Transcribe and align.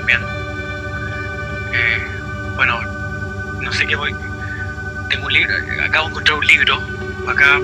también. 0.00 0.20
Eh, 1.72 1.98
bueno, 2.56 2.80
no 3.60 3.72
sé 3.72 3.86
qué 3.86 3.96
voy. 3.96 4.14
Tengo 5.08 5.26
un 5.26 5.32
libro, 5.32 5.54
acabo 5.84 6.06
de 6.06 6.10
encontrar 6.10 6.38
un 6.38 6.46
libro 6.46 6.80
acá. 7.28 7.60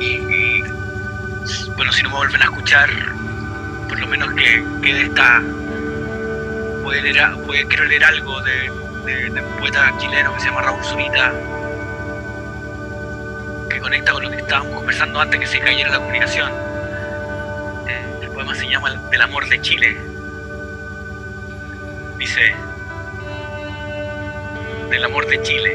Y, 0.00 0.62
bueno, 1.76 1.92
si 1.92 2.02
no 2.02 2.10
me 2.10 2.16
vuelven 2.16 2.40
a 2.42 2.44
escuchar, 2.44 2.90
por 3.88 3.98
lo 3.98 4.06
menos 4.06 4.32
que 4.34 4.64
quede 4.82 5.02
esta. 5.02 5.40
Voy 6.82 7.00
leer, 7.02 7.20
a- 7.20 7.36
quiero 7.68 7.84
leer 7.84 8.04
algo 8.04 8.40
de, 8.42 8.70
de- 9.04 9.30
de 9.30 9.40
un 9.40 9.56
poeta 9.58 9.92
chileno 9.98 10.34
que 10.34 10.40
se 10.40 10.46
llama 10.46 10.62
Raúl 10.62 10.82
Zurita, 10.84 11.32
que 13.68 13.78
conecta 13.80 14.12
con 14.12 14.22
lo 14.22 14.30
que 14.30 14.36
estábamos 14.38 14.74
conversando 14.74 15.20
antes 15.20 15.40
que 15.40 15.46
se 15.46 15.60
cayera 15.60 15.90
la 15.90 15.98
comunicación. 15.98 16.50
Eh, 17.86 18.04
el 18.22 18.28
poema 18.30 18.54
se 18.54 18.68
llama 18.68 18.90
Del 19.10 19.20
amor 19.22 19.46
de 19.48 19.60
Chile. 19.60 20.09
Dice, 22.20 22.54
del 24.90 25.04
amor 25.04 25.26
de 25.26 25.40
Chile, 25.40 25.74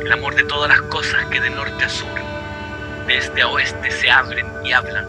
el 0.00 0.12
amor 0.12 0.36
de 0.36 0.44
todas 0.44 0.68
las 0.68 0.80
cosas 0.82 1.26
que 1.26 1.40
de 1.40 1.50
norte 1.50 1.84
a 1.84 1.88
sur, 1.88 2.14
de 3.08 3.16
este 3.16 3.42
a 3.42 3.48
oeste 3.48 3.90
se 3.90 4.08
abren 4.08 4.46
y 4.64 4.70
hablan, 4.70 5.08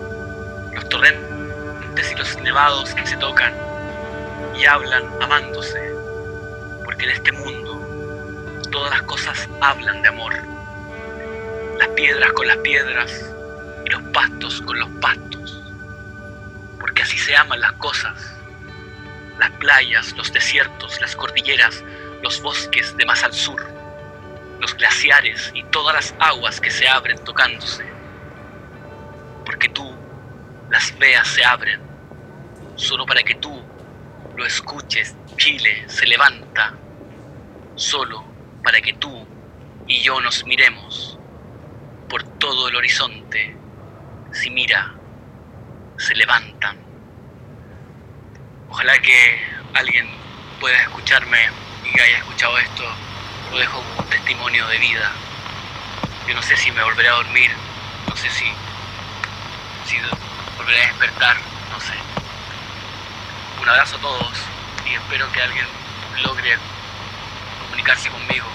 los 0.74 0.90
torrentes 0.90 2.12
y 2.12 2.16
los 2.16 2.38
nevados 2.38 2.96
que 2.96 3.06
se 3.06 3.18
tocan 3.18 3.54
y 4.60 4.66
hablan 4.66 5.04
amándose, 5.22 5.80
porque 6.84 7.06
en 7.06 7.12
este 7.12 7.32
mundo 7.32 8.60
todas 8.72 8.90
las 8.90 9.04
cosas 9.04 9.48
hablan 9.62 10.02
de 10.02 10.08
amor, 10.08 10.34
las 11.78 11.90
piedras 11.90 12.34
con 12.34 12.48
las 12.48 12.58
piedras 12.58 13.32
y 13.86 13.90
los 13.92 14.02
pastos 14.12 14.60
con 14.64 14.80
los 14.80 14.90
pastos, 15.00 15.62
porque 16.80 17.04
así 17.04 17.20
se 17.20 17.38
aman 17.38 17.62
las 17.62 17.74
cosas 17.74 18.36
las 19.40 19.52
playas, 19.52 20.14
los 20.18 20.32
desiertos, 20.32 21.00
las 21.02 21.16
cordilleras, 21.16 21.84
los 22.22 22.42
bosques 22.42 22.96
de 22.98 23.06
más 23.06 23.24
al 23.24 23.34
sur, 23.34 23.66
los 24.60 24.76
glaciares 24.76 25.52
y 25.54 25.64
todas 25.66 25.96
las 25.96 26.16
aguas 26.20 26.60
que 26.60 26.72
se 26.72 26.88
abren 26.88 27.24
tocándose. 27.24 27.86
Porque 29.46 29.70
tú 29.70 29.96
las 30.70 30.98
veas 30.98 31.28
se 31.28 31.44
abren, 31.44 31.80
solo 32.76 33.06
para 33.06 33.22
que 33.24 33.36
tú 33.36 33.62
lo 34.36 34.46
escuches. 34.46 35.16
Chile 35.38 35.84
se 35.88 36.06
levanta, 36.08 36.74
solo 37.76 38.24
para 38.64 38.82
que 38.82 38.94
tú 38.94 39.28
y 39.88 40.02
yo 40.02 40.20
nos 40.22 40.46
miremos 40.46 41.20
por 42.10 42.24
todo 42.40 42.70
el 42.70 42.76
horizonte. 42.76 43.56
Si 44.32 44.50
mira, 44.50 44.96
se 45.98 46.16
levantan. 46.16 46.78
Ojalá 48.70 48.98
que 49.00 49.46
alguien 49.74 50.10
pueda 50.60 50.78
escucharme 50.82 51.50
y 51.84 51.92
que 51.92 52.02
haya 52.02 52.18
escuchado 52.18 52.58
esto. 52.58 52.84
Lo 53.52 53.58
dejo 53.58 53.82
como 53.82 54.00
un 54.02 54.10
testimonio 54.10 54.68
de 54.68 54.78
vida. 54.80 55.12
Yo 56.28 56.34
no 56.34 56.42
sé 56.42 56.58
si 56.58 56.72
me 56.72 56.84
volveré 56.84 57.10
a 57.10 57.14
dormir, 57.14 57.52
no 58.10 58.16
sé 58.16 58.30
si, 58.32 58.46
si 59.86 59.98
volveré 60.58 60.84
a 60.84 60.88
despertar, 60.88 61.38
no 61.72 61.80
sé. 61.80 61.94
Un 63.62 63.70
abrazo 63.70 63.98
a 63.98 64.00
todos 64.00 64.34
y 64.90 64.96
espero 64.96 65.32
que 65.32 65.42
alguien 65.42 65.66
logre 66.24 66.58
comunicarse 67.62 68.10
conmigo. 68.10 68.46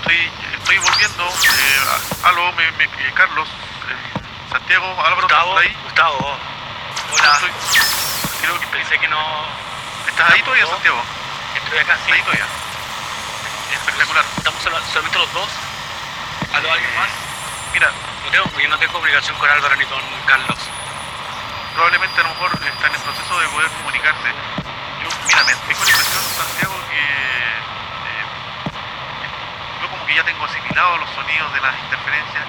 Estoy, 0.00 0.30
estoy 0.58 0.78
volviendo. 0.78 1.26
Eh, 1.28 2.24
aló, 2.24 2.52
me, 2.52 2.70
me- 2.72 3.12
Carlos, 3.14 3.48
eh, 3.48 4.20
Santiago, 4.50 4.86
Álvaro, 5.04 5.26
¿estás 5.26 5.44
por 5.44 5.62
ahí? 5.62 5.76
Gustavo, 5.84 6.38
hola. 7.12 7.32
Estoy- 7.72 8.05
creo 8.40 8.58
que 8.60 8.66
Pensé 8.68 8.98
que 8.98 9.08
no. 9.08 9.18
¿Estás 10.06 10.30
ahí 10.30 10.42
todavía, 10.42 10.66
Santiago? 10.66 11.02
Estoy 11.56 11.78
acá, 11.78 11.94
sí. 11.96 12.12
¿Estás 12.12 12.12
ahí 12.16 12.22
todavía? 12.22 12.46
Espectacular. 13.72 14.24
Estamos 14.36 14.62
sola- 14.62 14.82
solamente 14.92 15.18
los 15.18 15.32
dos. 15.32 15.48
¿Aló, 16.54 16.72
alguien 16.72 16.94
más? 16.96 17.08
Mira, 17.72 17.90
No 18.24 18.30
tengo, 18.30 18.60
yo 18.60 18.68
no 18.68 18.78
tengo 18.78 18.92
comunicación 18.92 19.36
con 19.38 19.48
Álvaro 19.50 19.76
ni 19.76 19.84
con 19.86 20.02
Carlos. 20.26 20.58
probablemente 21.74 22.20
a 22.20 22.24
lo 22.24 22.30
mejor 22.30 22.50
está 22.64 22.86
en 22.88 22.94
el 22.94 23.00
proceso 23.02 23.38
de 23.40 23.48
poder 23.48 23.70
comunicarse. 23.70 24.28
Yo, 25.02 25.08
mira, 25.26 25.44
me 25.44 25.52
tengo 25.54 25.84
la 25.84 25.90
impresión, 25.90 26.22
Santiago, 26.36 26.74
que 26.90 26.98
eh, 26.98 27.60
yo 29.82 29.88
como 29.90 30.06
que 30.06 30.14
ya 30.14 30.24
tengo 30.24 30.44
asimilado 30.44 30.96
los 30.98 31.10
sonidos 31.10 31.52
de 31.52 31.60
las 31.60 31.78
interferencias. 31.84 32.44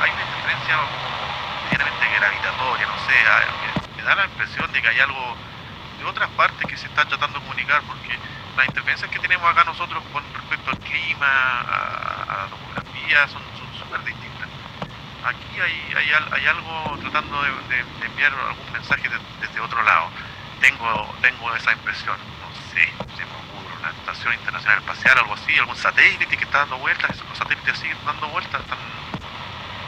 Hay 0.00 0.10
una 0.10 0.22
interferencia 0.22 0.76
como 0.76 1.08
medianamente 1.64 2.08
gravitatoria, 2.18 2.86
no 2.86 2.96
sé, 3.06 3.14
me 3.24 3.79
la 4.16 4.26
impresión 4.26 4.70
de 4.72 4.82
que 4.82 4.88
hay 4.88 5.00
algo 5.00 5.40
de 5.98 6.04
otras 6.04 6.30
partes 6.32 6.66
que 6.66 6.76
se 6.76 6.88
están 6.88 7.08
tratando 7.08 7.38
de 7.38 7.42
comunicar, 7.42 7.84
porque 7.86 8.20
las 8.56 8.66
interferencias 8.66 9.10
que 9.10 9.20
tenemos 9.20 9.50
acá 9.50 9.64
nosotros 9.64 10.04
con 10.10 10.32
respecto 10.34 10.70
al 10.70 10.80
clima, 10.80 11.26
a, 11.28 12.22
a 12.24 12.36
la 12.44 12.48
topografía, 12.48 13.28
son 13.28 13.42
súper 13.72 14.02
distintas 14.04 14.50
aquí 15.22 15.60
hay, 15.60 15.92
hay, 15.96 16.12
al- 16.12 16.28
hay 16.32 16.46
algo 16.48 16.98
tratando 17.00 17.42
de, 17.42 17.80
enviar 18.06 18.32
algún 18.34 18.70
mensaje 18.72 19.08
de- 19.08 19.20
desde 19.40 19.60
otro 19.60 19.82
lado. 19.84 20.12
Tengo, 20.58 21.16
tengo 21.20 21.54
esa 21.56 21.72
impresión. 21.72 22.18
No 22.40 22.52
sé, 22.52 22.98
se 23.12 23.26
me 23.26 23.34
ocurre 23.36 23.74
una 23.76 23.90
estación 23.90 24.34
internacional 24.34 24.78
espacial, 24.80 25.18
algo 25.18 25.34
así, 25.34 25.58
algún 25.58 25.76
satélite 25.76 26.36
que 26.38 26.44
está 26.44 26.60
dando 26.60 26.78
vueltas, 26.78 27.22
los 27.28 27.38
satélites 27.38 27.78
siguen 27.78 28.04
dando 28.04 28.28
vueltas, 28.30 28.62
están 28.62 28.80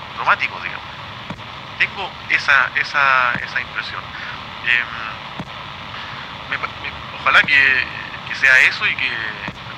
automáticos, 0.01 0.63
digamos. 0.63 0.92
Tengo 1.83 2.17
esa, 2.29 2.71
esa, 2.75 3.35
esa 3.41 3.61
impresión. 3.61 4.05
Em, 4.63 4.89
me 6.47 6.59
pa- 6.59 6.71
me- 6.81 6.95
ojalá 7.13 7.43
que, 7.45 8.21
que 8.25 8.35
sea 8.35 8.59
eso 8.61 8.87
y 8.87 8.97
que 8.97 9.11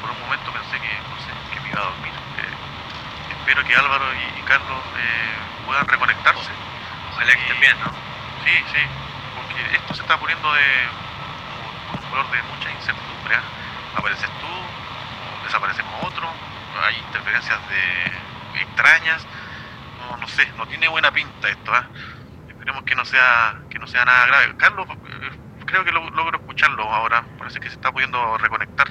por 0.01 0.11
un 0.11 0.19
momento 0.19 0.53
pensé 0.53 0.81
que, 0.81 1.03
no 1.09 1.19
sé, 1.19 1.35
que 1.51 1.61
me 1.61 1.71
iba 1.71 1.81
a 1.81 1.85
dormir. 1.85 2.15
Eh, 2.35 2.59
espero 3.29 3.65
que 3.65 3.77
Álvaro 3.77 4.15
y, 4.15 4.23
y 4.39 4.43
Carlos 4.45 4.87
eh, 4.97 5.43
puedan 5.65 5.89
reconectarse. 5.89 6.53
Ojalá 7.07 7.35
que 7.35 7.41
estén 7.41 7.61
bien, 7.61 7.79
¿no? 7.81 7.99
Sí, 8.39 8.65
sí, 8.67 8.79
porque 9.33 9.61
esto 9.77 9.95
se 9.95 10.03
está 10.03 10.19
poniendo 10.19 10.53
de 10.55 10.89
con 11.85 11.97
un 11.97 12.05
color 12.07 12.31
de 12.31 12.43
mucha 12.45 12.71
incertidumbre. 12.71 13.37
¿ah? 13.37 13.53
Apareces 13.95 14.33
tú, 14.39 14.75
desaparecemos 15.43 15.95
otro, 16.05 16.41
hay 16.85 16.99
interferencias 16.99 17.65
de 17.67 18.33
extrañas. 18.55 19.29
No, 20.11 20.17
no 20.17 20.29
sé, 20.29 20.47
no 20.57 20.67
tiene 20.67 20.89
buena 20.89 21.11
pinta 21.13 21.49
esto. 21.49 21.73
¿ah? 21.75 21.85
Esperemos 22.49 22.85
que 22.85 22.95
no 22.95 23.05
sea 23.05 23.55
que 23.71 23.79
no 23.79 23.87
sea 23.87 24.05
nada 24.05 24.27
grave. 24.27 24.57
Carlos, 24.57 24.87
eh, 24.91 25.31
creo 25.67 25.85
que 25.85 25.93
lo- 25.93 26.11
logro 26.11 26.39
escucharlo 26.39 26.83
ahora. 26.93 27.25
Parece 27.39 27.61
que 27.61 27.69
se 27.69 27.75
está 27.75 27.91
pudiendo 27.93 28.37
reconectar. 28.39 28.87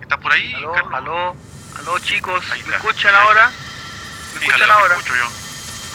¿Estás 0.00 0.18
por 0.18 0.32
ahí, 0.32 0.52
Aló, 0.54 0.72
Carlos? 0.72 0.94
aló, 0.94 1.36
aló 1.78 1.98
chicos, 2.00 2.44
Ahí 2.52 2.62
¿me 2.62 2.74
está, 2.74 2.76
escuchan 2.76 3.14
ahí 3.14 3.20
ahora? 3.22 3.50
Sí, 3.50 4.38
¿Me 4.38 4.46
escuchan 4.46 4.70
ahora? 4.70 4.94
escucho 4.96 5.16
yo. 5.16 5.28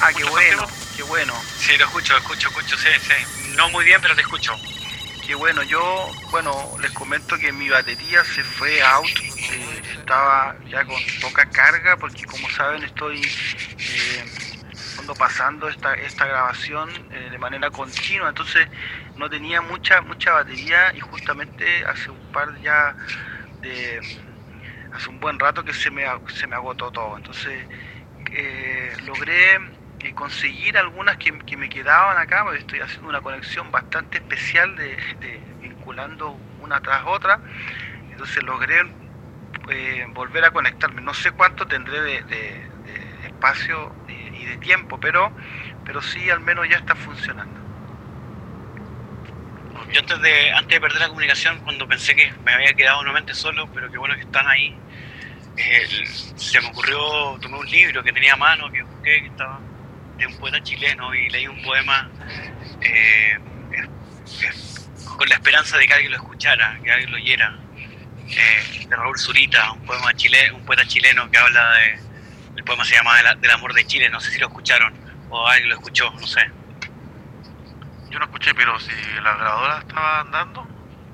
Ah, 0.01 0.07
qué 0.13 0.23
¿Escuchas, 0.23 0.29
bueno, 0.31 0.57
Santiago? 0.67 0.95
qué 0.95 1.03
bueno, 1.03 1.33
Sí, 1.57 1.77
lo 1.77 1.85
escucho, 1.85 2.17
escucho, 2.17 2.49
escucho, 2.49 2.77
sí, 2.77 2.89
sí. 3.01 3.49
No 3.55 3.69
muy 3.69 3.85
bien, 3.85 3.99
pero 4.01 4.15
te 4.15 4.21
escucho. 4.21 4.55
qué 5.25 5.35
bueno. 5.35 5.63
Yo, 5.63 6.11
bueno, 6.31 6.73
les 6.79 6.91
comento 6.91 7.37
que 7.37 7.51
mi 7.53 7.69
batería 7.69 8.23
se 8.25 8.43
fue 8.43 8.81
out, 8.83 9.07
eh, 9.07 9.81
estaba 9.99 10.55
ya 10.67 10.83
con 10.85 10.97
poca 11.21 11.45
carga 11.49 11.95
porque 11.97 12.25
como 12.25 12.49
saben 12.49 12.83
estoy 12.83 13.21
eh, 13.79 14.25
ando 15.03 15.15
pasando 15.15 15.67
esta, 15.67 15.93
esta 15.95 16.25
grabación 16.25 16.89
eh, 17.11 17.27
de 17.29 17.37
manera 17.37 17.69
continua, 17.69 18.29
entonces 18.29 18.65
no 19.17 19.29
tenía 19.29 19.61
mucha 19.61 20.01
mucha 20.01 20.31
batería 20.31 20.93
y 20.95 21.01
justamente 21.01 21.83
hace 21.85 22.09
un 22.09 22.31
par 22.31 22.57
ya 22.61 22.95
de 23.61 23.99
hace 24.93 25.09
un 25.09 25.19
buen 25.19 25.37
rato 25.39 25.63
que 25.65 25.73
se 25.73 25.91
me, 25.91 26.05
se 26.27 26.47
me 26.47 26.55
agotó 26.55 26.89
todo. 26.91 27.17
Entonces 27.17 27.67
eh, 28.31 28.93
logré 29.05 29.55
eh, 29.99 30.13
conseguir 30.13 30.77
algunas 30.77 31.17
que, 31.17 31.57
me 31.57 31.67
quedaban 31.67 32.17
acá, 32.17 32.45
estoy 32.55 32.79
haciendo 32.79 33.09
una 33.09 33.21
conexión 33.21 33.71
bastante 33.71 34.19
especial 34.19 34.73
de, 34.77 34.97
vinculando 35.59 36.39
una 36.61 36.79
tras 36.79 37.03
otra. 37.05 37.41
Entonces 38.09 38.41
logré 38.43 38.83
volver 40.13 40.45
a 40.45 40.51
conectarme. 40.51 41.01
No 41.01 41.13
sé 41.13 41.31
cuánto 41.31 41.65
tendré 41.65 42.01
de, 42.01 42.73
espacio 43.25 43.91
y 44.39 44.45
de 44.45 44.57
tiempo, 44.57 44.99
pero, 44.99 45.31
pero 45.85 46.01
sí 46.01 46.29
al 46.29 46.39
menos 46.39 46.67
ya 46.69 46.77
está 46.77 46.95
funcionando. 46.95 47.59
Yo 49.91 49.99
antes 49.99 50.21
de, 50.21 50.51
antes 50.51 50.69
de 50.69 50.81
perder 50.81 51.01
la 51.01 51.07
comunicación, 51.07 51.59
cuando 51.59 51.87
pensé 51.87 52.15
que 52.15 52.31
me 52.43 52.53
había 52.53 52.73
quedado 52.73 53.03
nuevamente 53.03 53.33
solo, 53.33 53.67
pero 53.73 53.91
qué 53.91 53.97
bueno 53.97 54.15
que 54.15 54.21
están 54.21 54.47
ahí, 54.47 54.75
se 56.35 56.61
me 56.61 56.67
ocurrió, 56.67 57.37
tomé 57.41 57.57
un 57.57 57.69
libro 57.69 58.03
que 58.03 58.11
tenía 58.11 58.33
a 58.33 58.37
mano, 58.37 58.71
que 58.71 58.81
busqué, 58.81 59.21
que 59.21 59.27
estaba 59.27 59.59
de 60.17 60.27
un 60.27 60.37
poeta 60.37 60.61
chileno, 60.63 61.13
y 61.13 61.29
leí 61.29 61.47
un 61.47 61.61
poema 61.61 62.09
eh, 62.81 63.37
con 65.15 65.29
la 65.29 65.35
esperanza 65.35 65.77
de 65.77 65.87
que 65.87 65.93
alguien 65.93 66.11
lo 66.11 66.17
escuchara, 66.17 66.79
que 66.83 66.91
alguien 66.91 67.11
lo 67.11 67.17
oyera, 67.17 67.55
eh, 68.29 68.87
de 68.87 68.95
Raúl 68.95 69.17
Zurita, 69.17 69.71
un, 69.73 69.85
poema 69.85 70.13
chile, 70.15 70.51
un 70.51 70.65
poeta 70.65 70.85
chileno 70.87 71.29
que 71.29 71.37
habla 71.37 71.73
de, 71.73 71.99
el 72.63 72.65
poema 72.65 72.85
se 72.85 72.95
llama 72.95 73.21
Del 73.41 73.51
amor 73.51 73.73
de 73.73 73.85
Chile, 73.85 74.09
no 74.09 74.21
sé 74.21 74.31
si 74.31 74.39
lo 74.39 74.47
escucharon, 74.47 74.93
o 75.29 75.45
alguien 75.45 75.67
lo 75.67 75.75
escuchó, 75.75 76.09
no 76.11 76.25
sé. 76.25 76.49
Yo 78.09 78.19
no 78.19 78.25
escuché, 78.25 78.53
pero 78.53 78.79
si 78.79 78.91
la 79.21 79.35
grabadora 79.35 79.79
estaba 79.79 80.21
andando, 80.21 80.65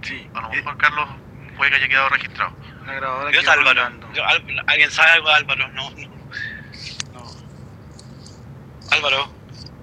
sí. 0.03 0.29
a 0.35 0.41
lo 0.41 0.49
mejor 0.49 0.77
Carlos 0.77 1.09
puede 1.57 1.71
que 1.71 1.77
haya 1.77 1.87
quedado 1.87 2.09
registrado. 2.09 2.55
La 2.85 2.93
grabadora 2.93 3.31
Yo 3.31 3.51
Álvaro. 3.51 3.81
¿Alguien 4.67 4.91
sabe 4.91 5.11
algo 5.11 5.27
de 5.29 5.35
Álvaro? 5.35 5.67
No, 5.69 5.89
no. 5.89 6.09
Álvaro. 8.91 9.33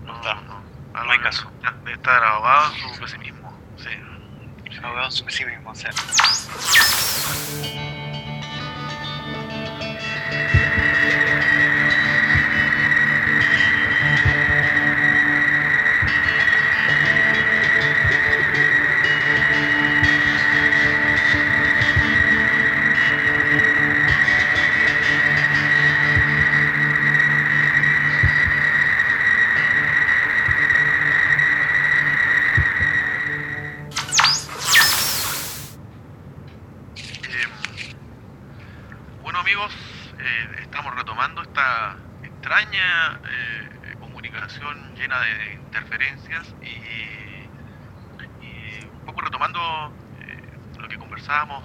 No, 0.04 0.14
está. 0.14 0.34
No, 0.34 1.04
no 1.04 1.10
hay 1.10 1.18
caso. 1.18 1.50
Estar 1.92 2.22
ahogado 2.22 2.74
en 2.74 2.94
su 2.94 3.00
pesimismo. 3.00 3.60
Sí. 3.76 4.78
Ahogado 4.84 5.06
en 5.06 5.12
su 5.12 5.24
pesimismo, 5.24 5.74
sí. 5.74 5.86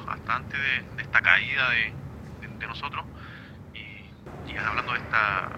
Hasta 0.07 0.35
antes 0.35 0.59
de, 0.59 1.01
esta 1.01 1.21
caída 1.21 1.69
de, 1.69 1.93
nosotros 2.67 3.03
y, 3.73 4.57
hablando 4.57 4.93
de 4.93 4.99
esta, 4.99 5.49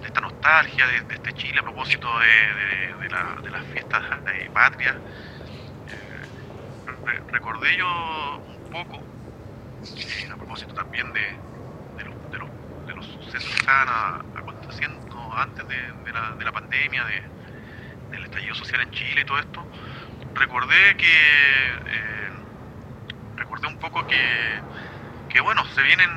de 0.00 0.06
esta 0.06 0.20
nostalgia, 0.20 0.86
de, 0.86 1.14
este 1.14 1.32
Chile 1.34 1.60
a 1.60 1.62
propósito 1.62 2.08
de, 2.18 3.50
las 3.50 3.64
fiestas 3.72 4.02
de 4.24 4.50
patria. 4.50 4.96
Eh, 5.88 7.20
recordé 7.30 7.76
yo 7.76 8.42
un 8.64 8.70
poco, 8.70 8.96
eh, 8.96 10.28
a 10.32 10.36
propósito 10.36 10.74
también 10.74 11.12
de, 11.12 11.36
los, 12.94 13.06
sucesos 13.06 13.50
que 13.50 13.60
estaban 13.60 14.24
aconteciendo 14.36 15.05
antes 15.36 15.66
de, 15.68 16.12
la, 16.44 16.52
pandemia, 16.52 17.04
del 18.10 18.24
estallido 18.24 18.54
social 18.54 18.80
en 18.80 18.90
Chile 18.90 19.20
y 19.20 19.24
todo 19.24 19.38
esto, 19.38 19.66
recordé 20.34 20.96
que 20.96 21.06
eh, 21.06 22.30
recordé 23.36 23.68
un 23.68 23.78
poco 23.78 24.06
que, 24.06 24.60
que 25.28 25.40
bueno, 25.40 25.64
se 25.66 25.82
vienen, 25.82 26.10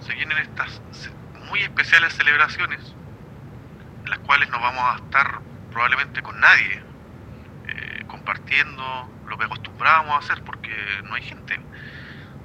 se 0.00 0.14
vienen 0.14 0.38
estas 0.38 0.80
muy 1.48 1.60
especiales 1.60 2.12
celebraciones 2.14 2.80
en 4.04 4.10
las 4.10 4.18
cuales 4.20 4.48
no 4.50 4.60
vamos 4.60 4.82
a 4.82 4.96
estar 4.96 5.40
probablemente 5.70 6.22
con 6.22 6.38
nadie 6.40 6.82
eh, 7.66 8.04
compartiendo 8.06 9.10
lo 9.26 9.38
que 9.38 9.44
acostumbrábamos 9.44 10.14
a 10.14 10.18
hacer 10.18 10.42
porque 10.44 10.70
no 11.04 11.14
hay 11.14 11.22
gente. 11.22 11.58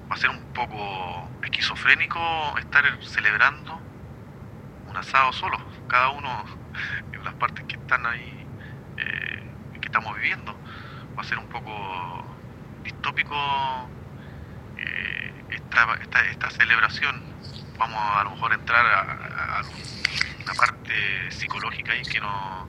Va 0.10 0.16
a 0.16 0.18
ser 0.18 0.30
un 0.30 0.42
poco 0.54 1.30
esquizofrénico 1.44 2.20
estar 2.58 2.84
celebrando 3.04 3.80
un 4.88 4.98
asado 4.98 5.32
solo, 5.34 5.58
cada 5.90 6.10
uno 6.10 6.46
en 7.12 7.24
las 7.24 7.34
partes 7.34 7.66
que 7.66 7.76
están 7.76 8.06
ahí, 8.06 8.48
eh, 8.98 9.44
que 9.82 9.88
estamos 9.88 10.16
viviendo. 10.16 10.56
Va 11.18 11.22
a 11.22 11.26
ser 11.26 11.38
un 11.38 11.48
poco 11.48 12.24
distópico 12.84 13.36
esta, 15.50 16.24
esta, 16.32 16.50
celebración, 16.52 17.22
vamos 17.78 18.00
a, 18.00 18.24
lo 18.24 18.32
mejor 18.32 18.54
entrar 18.54 18.86
a, 18.86 19.62
una 20.44 20.54
parte 20.54 21.32
psicológica 21.32 21.94
ahí 21.94 22.02
que 22.04 22.20
no, 22.20 22.68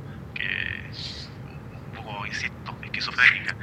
un 1.73 1.93
poco, 1.95 2.27
insisto, 2.27 2.77
esquizofrénica. 2.83 3.55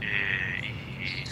Eh, 0.00 0.60
y, 0.62 1.24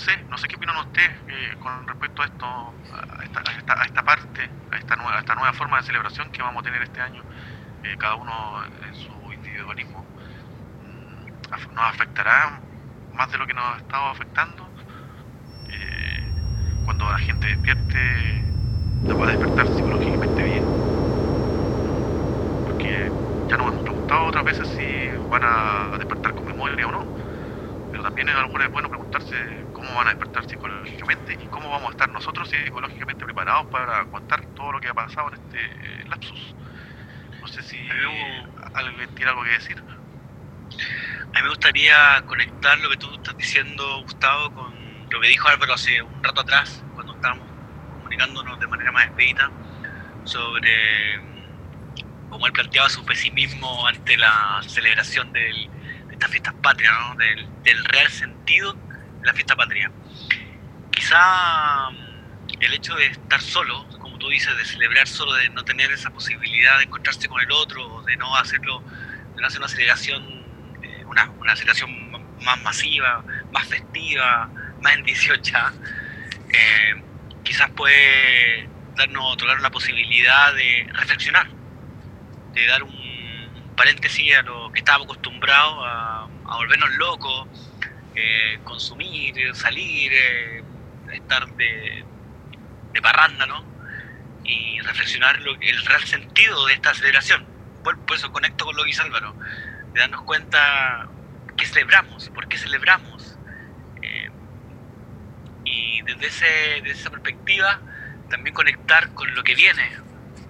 sé, 0.00 0.16
no 0.28 0.38
sé 0.38 0.48
qué 0.48 0.56
opinan 0.56 0.76
ustedes 0.78 1.10
eh, 1.28 1.56
con 1.62 1.86
respecto 1.86 2.22
a 2.22 2.24
esto, 2.26 2.46
a 2.46 3.84
esta, 3.84 4.02
parte, 4.02 4.50
a 4.72 4.76
esta, 4.76 4.96
nueva, 4.96 5.18
esta 5.18 5.34
nueva 5.34 5.52
forma 5.52 5.76
de 5.78 5.82
celebración 5.84 6.30
que 6.32 6.42
vamos 6.42 6.62
a 6.62 6.64
tener 6.64 6.82
este 6.82 7.00
año, 7.00 7.22
eh, 7.84 7.96
cada 7.98 8.14
uno 8.16 8.64
en 8.88 8.94
su 8.94 9.32
individualismo. 9.32 10.04
Mm, 10.82 11.74
¿Nos 11.74 11.84
afectará 11.84 12.60
más 13.14 13.30
de 13.30 13.38
lo 13.38 13.46
que 13.46 13.54
nos 13.54 13.64
ha 13.64 13.76
estado 13.78 14.06
afectando? 14.08 14.70
cuando 16.84 17.08
la 17.08 17.18
gente 17.18 17.46
despierte, 17.46 17.98
la 19.06 19.14
va 19.14 19.24
a 19.26 19.28
despertar 19.28 19.68
psicológicamente 19.68 20.42
bien. 20.42 20.64
Porque 22.66 23.12
ya 23.48 23.56
nos 23.56 23.68
hemos 23.68 23.82
preguntado 23.82 24.24
otras 24.26 24.44
veces 24.44 24.68
si 24.68 24.84
van 25.30 25.42
a 25.44 25.98
despertar 25.98 26.34
con 26.34 26.46
memoria 26.46 26.88
o 26.88 26.90
no. 26.90 27.06
Pero 27.92 28.02
también 28.02 28.28
a 28.28 28.40
lo 28.40 28.46
mejor 28.48 28.62
es 28.62 28.72
bueno 28.72 28.88
preguntarse 28.88 29.36
cómo 29.80 29.94
van 29.94 30.08
a 30.08 30.10
despertar 30.10 30.44
psicológicamente 30.46 31.38
y 31.40 31.48
cómo 31.48 31.70
vamos 31.70 31.88
a 31.88 31.90
estar 31.92 32.10
nosotros 32.10 32.50
psicológicamente 32.50 33.24
preparados 33.24 33.66
para 33.68 34.00
aguantar 34.00 34.44
todo 34.54 34.72
lo 34.72 34.80
que 34.80 34.88
ha 34.88 34.94
pasado 34.94 35.28
en 35.28 35.34
este 35.40 36.04
lapsus. 36.06 36.54
No 37.40 37.48
sé 37.48 37.62
si 37.62 37.78
alguien 38.74 39.14
tiene 39.14 39.30
algo 39.30 39.42
que 39.42 39.50
decir. 39.50 39.78
A 39.80 41.38
mí 41.38 41.42
me 41.42 41.48
gustaría 41.48 42.22
conectar 42.26 42.78
lo 42.80 42.90
que 42.90 42.98
tú 42.98 43.14
estás 43.14 43.34
diciendo, 43.38 44.02
Gustavo, 44.02 44.52
con 44.52 45.08
lo 45.08 45.20
que 45.20 45.28
dijo 45.28 45.48
Álvaro 45.48 45.72
hace 45.72 46.02
un 46.02 46.22
rato 46.22 46.42
atrás, 46.42 46.84
cuando 46.94 47.14
estábamos 47.14 47.48
comunicándonos 47.94 48.60
de 48.60 48.66
manera 48.66 48.92
más 48.92 49.06
expedita, 49.06 49.50
sobre 50.24 51.18
mm, 51.18 52.28
cómo 52.28 52.46
él 52.46 52.52
planteaba 52.52 52.90
su 52.90 53.02
pesimismo 53.06 53.86
ante 53.86 54.18
la 54.18 54.60
celebración 54.66 55.32
de 55.32 55.70
estas 56.10 56.30
fiestas 56.30 56.54
patrias, 56.60 56.92
del, 57.64 57.84
real 57.86 58.08
sentido 58.10 58.76
la 59.22 59.32
fiesta 59.32 59.56
patria. 59.56 59.90
Quizá 60.90 61.90
mm, 61.90 62.62
el 62.62 62.74
hecho 62.74 62.94
de 62.96 63.06
estar 63.06 63.40
solo, 63.40 63.86
como 64.00 64.18
tú 64.18 64.28
dices, 64.28 64.56
de 64.56 64.64
celebrar 64.64 65.06
solo, 65.08 65.34
de 65.34 65.48
no 65.50 65.64
tener 65.64 65.90
esa 65.92 66.10
posibilidad 66.10 66.78
de 66.78 66.84
encontrarse 66.84 67.28
con 67.28 67.40
el 67.40 67.50
otro, 67.52 68.02
de 68.02 68.16
no 68.16 68.36
hacerlo, 68.36 68.82
de 69.34 69.40
no 69.40 69.46
hacer 69.46 69.60
una 69.60 69.68
celebración, 69.68 70.22
eh, 70.82 71.04
una, 71.06 71.30
una 71.30 71.56
celebración 71.56 72.10
más 72.42 72.60
masiva, 72.62 73.24
más 73.52 73.66
festiva, 73.66 74.50
más 74.80 74.94
en 74.94 75.04
18, 75.04 75.56
eh, 76.52 77.02
quizás 77.44 77.70
puede 77.70 78.68
darnos 78.96 79.34
otorgar 79.34 79.60
la 79.60 79.70
posibilidad 79.70 80.54
de 80.54 80.88
reflexionar, 80.92 81.48
de 82.52 82.66
dar 82.66 82.82
un, 82.82 83.00
paréntesis 83.80 84.36
a 84.36 84.42
lo 84.42 84.70
que 84.72 84.80
estábamos 84.80 85.06
acostumbrados 85.06 85.74
a, 85.86 86.26
volvernos 86.44 86.90
locos, 86.96 87.48
eh, 88.14 88.58
consumir, 88.64 89.54
salir, 89.54 90.12
eh, 90.12 90.64
estar 91.12 91.46
de, 91.54 92.04
de 92.92 93.02
parranda, 93.02 93.46
¿no? 93.46 93.64
Y 94.44 94.80
reflexionar 94.80 95.40
lo, 95.40 95.54
el 95.60 95.86
real 95.86 96.04
sentido 96.04 96.66
de 96.66 96.74
esta 96.74 96.94
celebración. 96.94 97.46
Por, 97.84 97.98
eso 98.14 98.30
conecto 98.32 98.64
con 98.64 98.76
lo 98.76 98.82
que 98.82 98.88
dice 98.88 99.02
Álvaro, 99.02 99.34
de 99.92 100.00
darnos 100.00 100.22
cuenta 100.22 101.08
qué 101.56 101.66
celebramos, 101.66 102.28
por 102.30 102.48
qué 102.48 102.58
celebramos, 102.58 103.36
y 105.64 106.00
y 106.00 106.02
desde, 106.02 106.26
ese, 106.26 106.90
esa 106.90 107.10
perspectiva 107.10 107.80
también 108.28 108.54
conectar 108.54 109.12
con 109.12 109.34
lo 109.34 109.42
que 109.42 109.54
viene, 109.54 109.90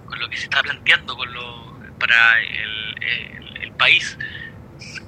con 0.05 0.19
lo 0.19 0.29
que 0.29 0.37
se 0.37 0.43
está 0.43 0.61
planteando 0.61 1.17
con 1.17 1.33
lo, 1.33 1.79
para 1.99 2.39
el, 2.39 2.95
el, 3.61 3.71
país, 3.73 4.17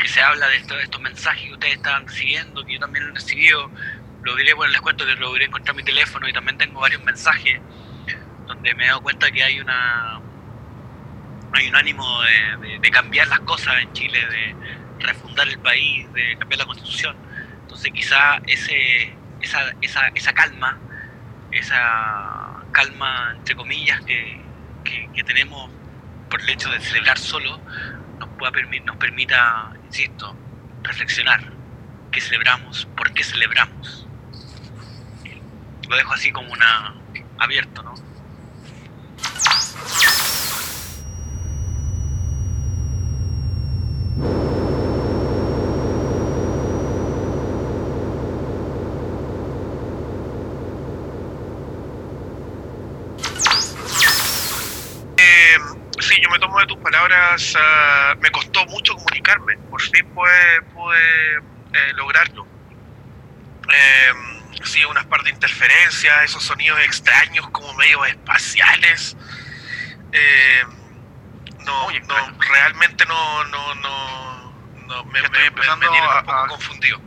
que 0.03 0.09
se 0.09 0.21
habla 0.21 0.49
de, 0.49 0.57
esto, 0.57 0.75
de 0.75 0.83
estos 0.83 0.99
mensajes 0.99 1.47
que 1.47 1.53
ustedes 1.53 1.75
están 1.75 2.09
siguiendo, 2.09 2.65
que 2.65 2.73
yo 2.73 2.79
también 2.79 3.07
he 3.07 3.11
recibido, 3.11 3.71
lo 4.23 4.35
diré, 4.35 4.53
bueno, 4.53 4.73
les 4.73 4.81
cuento 4.81 5.05
que 5.05 5.15
logré 5.15 5.45
encontrar 5.45 5.77
mi 5.77 5.83
teléfono 5.83 6.27
y 6.27 6.33
también 6.33 6.57
tengo 6.57 6.81
varios 6.81 7.01
mensajes 7.05 7.61
donde 8.45 8.75
me 8.75 8.83
he 8.83 8.87
dado 8.87 9.01
cuenta 9.01 9.31
que 9.31 9.41
hay 9.41 9.61
una 9.61 10.19
hay 11.53 11.67
un 11.69 11.75
ánimo 11.75 12.21
de, 12.81 12.91
cambiar 12.91 13.27
las 13.27 13.39
cosas 13.41 13.75
en 13.81 13.93
Chile, 13.93 14.19
de 14.19 15.05
refundar 15.05 15.47
el 15.47 15.57
país, 15.59 16.11
de 16.11 16.35
cambiar 16.37 16.59
la 16.59 16.65
constitución. 16.65 17.15
Entonces 17.61 17.91
quizá 17.93 18.41
ese, 18.45 19.15
esa, 19.39 19.73
esa, 19.81 20.07
esa 20.09 20.33
calma, 20.33 20.77
esa 21.51 22.61
calma 22.73 23.33
entre 23.37 23.55
comillas 23.55 24.01
que, 24.01 24.41
que, 24.83 25.23
tenemos 25.23 25.71
por 26.29 26.41
el 26.41 26.49
hecho 26.49 26.69
de 26.69 26.81
celebrar 26.81 27.17
solo, 27.17 27.61
nos, 28.19 28.29
pueda 28.37 28.51
nos 28.83 28.97
permita, 28.97 29.71
insisto, 29.93 30.35
reflexionar 30.81 31.53
qué 32.11 32.19
celebramos, 32.19 32.87
por 32.97 33.13
qué 33.13 33.23
celebramos. 33.23 34.07
Lo 35.87 35.95
dejo 35.95 36.13
así 36.13 36.31
como 36.31 36.51
una 36.51 36.95
abierto, 37.37 37.83
¿no? 37.83 37.93
Ah, 57.55 58.15
me 58.19 58.31
costó 58.31 58.65
mucho 58.65 58.95
comunicarme, 58.95 59.57
por 59.69 59.81
fin 59.81 60.05
pude, 60.13 60.61
pude 60.73 61.37
eh, 61.73 61.93
lograrlo. 61.95 62.45
Eh, 63.71 64.13
sí, 64.63 64.83
unas 64.85 65.05
par 65.05 65.23
de 65.23 65.31
interferencias, 65.31 66.23
esos 66.23 66.43
sonidos 66.43 66.79
extraños 66.81 67.49
como 67.49 67.73
medio 67.73 68.05
espaciales. 68.05 69.17
Eh, 70.11 70.63
no, 71.65 71.89
no, 71.89 72.39
realmente 72.39 73.05
no, 73.05 73.43
no, 73.45 73.75
no, 73.75 75.05
me, 75.05 75.19
estoy 75.19 75.45
empezando 75.45 75.87
a, 75.87 76.19
un 76.19 76.25
poco 76.25 76.47
confundido. 76.49 77.01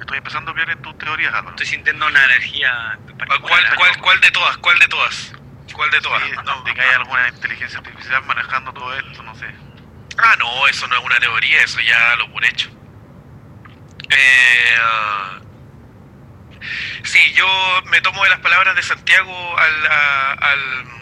Estoy 0.00 0.18
empezando 0.18 0.50
a 0.50 0.54
ver 0.54 0.70
en 0.70 0.82
tus 0.82 0.96
teorías, 0.98 1.34
Estoy 1.50 1.66
sintiendo 1.66 2.06
una 2.06 2.24
energía. 2.24 2.98
¿Cuál, 3.26 3.76
cuál, 3.76 3.98
cuál 3.98 4.20
de 4.20 4.30
todas? 4.30 4.56
¿Cuál 4.58 4.78
de 4.78 4.88
todas? 4.88 5.37
¿Cuál 5.72 5.90
de 5.90 6.00
todas? 6.00 6.22
no, 6.44 6.62
de 6.62 6.74
que 6.74 6.80
hay 6.80 6.94
alguna 6.94 7.28
inteligencia 7.28 7.78
artificial 7.78 8.24
manejando 8.24 8.72
todo 8.72 8.94
esto, 8.94 9.22
no 9.22 9.34
sé. 9.36 9.46
Ah, 10.18 10.34
no, 10.38 10.66
eso 10.66 10.86
no 10.88 10.96
es 10.96 11.04
una 11.04 11.18
teoría, 11.20 11.62
eso 11.62 11.80
ya 11.80 12.16
lo 12.16 12.30
por 12.32 12.44
hecho. 12.44 12.70
Eh, 14.10 14.76
sí, 17.04 17.32
yo 17.34 17.46
me 17.86 18.00
tomo 18.00 18.24
de 18.24 18.30
las 18.30 18.40
palabras 18.40 18.74
de 18.74 18.82
Santiago 18.82 19.58
al, 19.58 19.86
al 19.86 20.98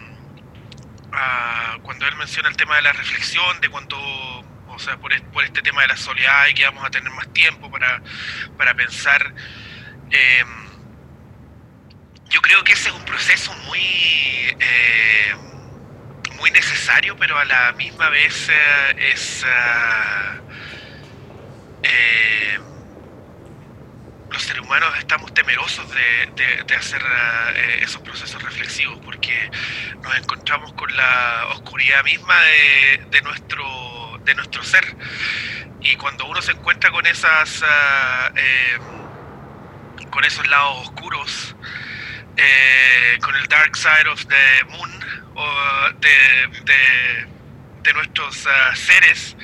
cuando 1.82 2.06
él 2.06 2.16
menciona 2.16 2.48
el 2.48 2.56
tema 2.56 2.76
de 2.76 2.82
la 2.82 2.92
reflexión, 2.92 3.60
de 3.60 3.68
cuando, 3.68 3.96
o 3.98 4.78
sea, 4.78 4.96
por, 4.98 5.18
por 5.32 5.44
este 5.44 5.62
tema 5.62 5.82
de 5.82 5.88
la 5.88 5.96
soledad 5.96 6.46
y 6.48 6.54
que 6.54 6.64
vamos 6.64 6.84
a 6.84 6.90
tener 6.90 7.10
más 7.12 7.32
tiempo 7.32 7.70
para, 7.70 8.02
para 8.58 8.74
pensar. 8.74 9.32
Eh, 10.10 10.44
yo 12.30 12.40
creo 12.40 12.62
que 12.64 12.72
ese 12.72 12.88
es 12.88 12.94
un 12.94 13.04
proceso 13.04 13.52
muy, 13.66 13.80
eh, 13.80 15.34
muy 16.36 16.50
necesario, 16.50 17.16
pero 17.16 17.38
a 17.38 17.44
la 17.44 17.72
misma 17.72 18.08
vez 18.08 18.48
eh, 18.48 19.10
es... 19.12 19.44
Eh, 21.82 22.58
los 24.30 24.42
seres 24.42 24.62
humanos 24.62 24.92
estamos 24.98 25.32
temerosos 25.32 25.86
de, 25.94 26.74
hacer 26.76 27.00
esos 27.80 28.02
procesos 28.02 28.42
reflexivos 28.42 28.98
porque 29.02 29.50
nos 30.02 30.14
encontramos 30.16 30.72
con 30.74 30.94
la 30.94 31.46
oscuridad 31.52 32.04
misma 32.04 32.34
de, 33.10 33.22
nuestro, 33.22 34.20
de 34.24 34.34
nuestro 34.34 34.62
ser. 34.62 34.84
Y 35.80 35.96
cuando 35.96 36.26
uno 36.26 36.42
se 36.42 36.52
encuentra 36.52 36.90
con 36.90 37.06
esas... 37.06 37.64
con 40.10 40.24
esos 40.24 40.46
lados 40.48 40.88
oscuros, 40.88 41.56
eh, 42.36 43.18
con 43.22 43.34
el 43.34 43.46
Dark 43.46 43.76
Side 43.76 44.08
of 44.08 44.24
the 44.26 44.64
Moon, 44.68 44.90
o 45.34 45.90
de, 46.00 46.48
de, 47.82 47.94
nuestros 47.94 48.46
ah, 48.46 48.74
seres, 48.74 49.36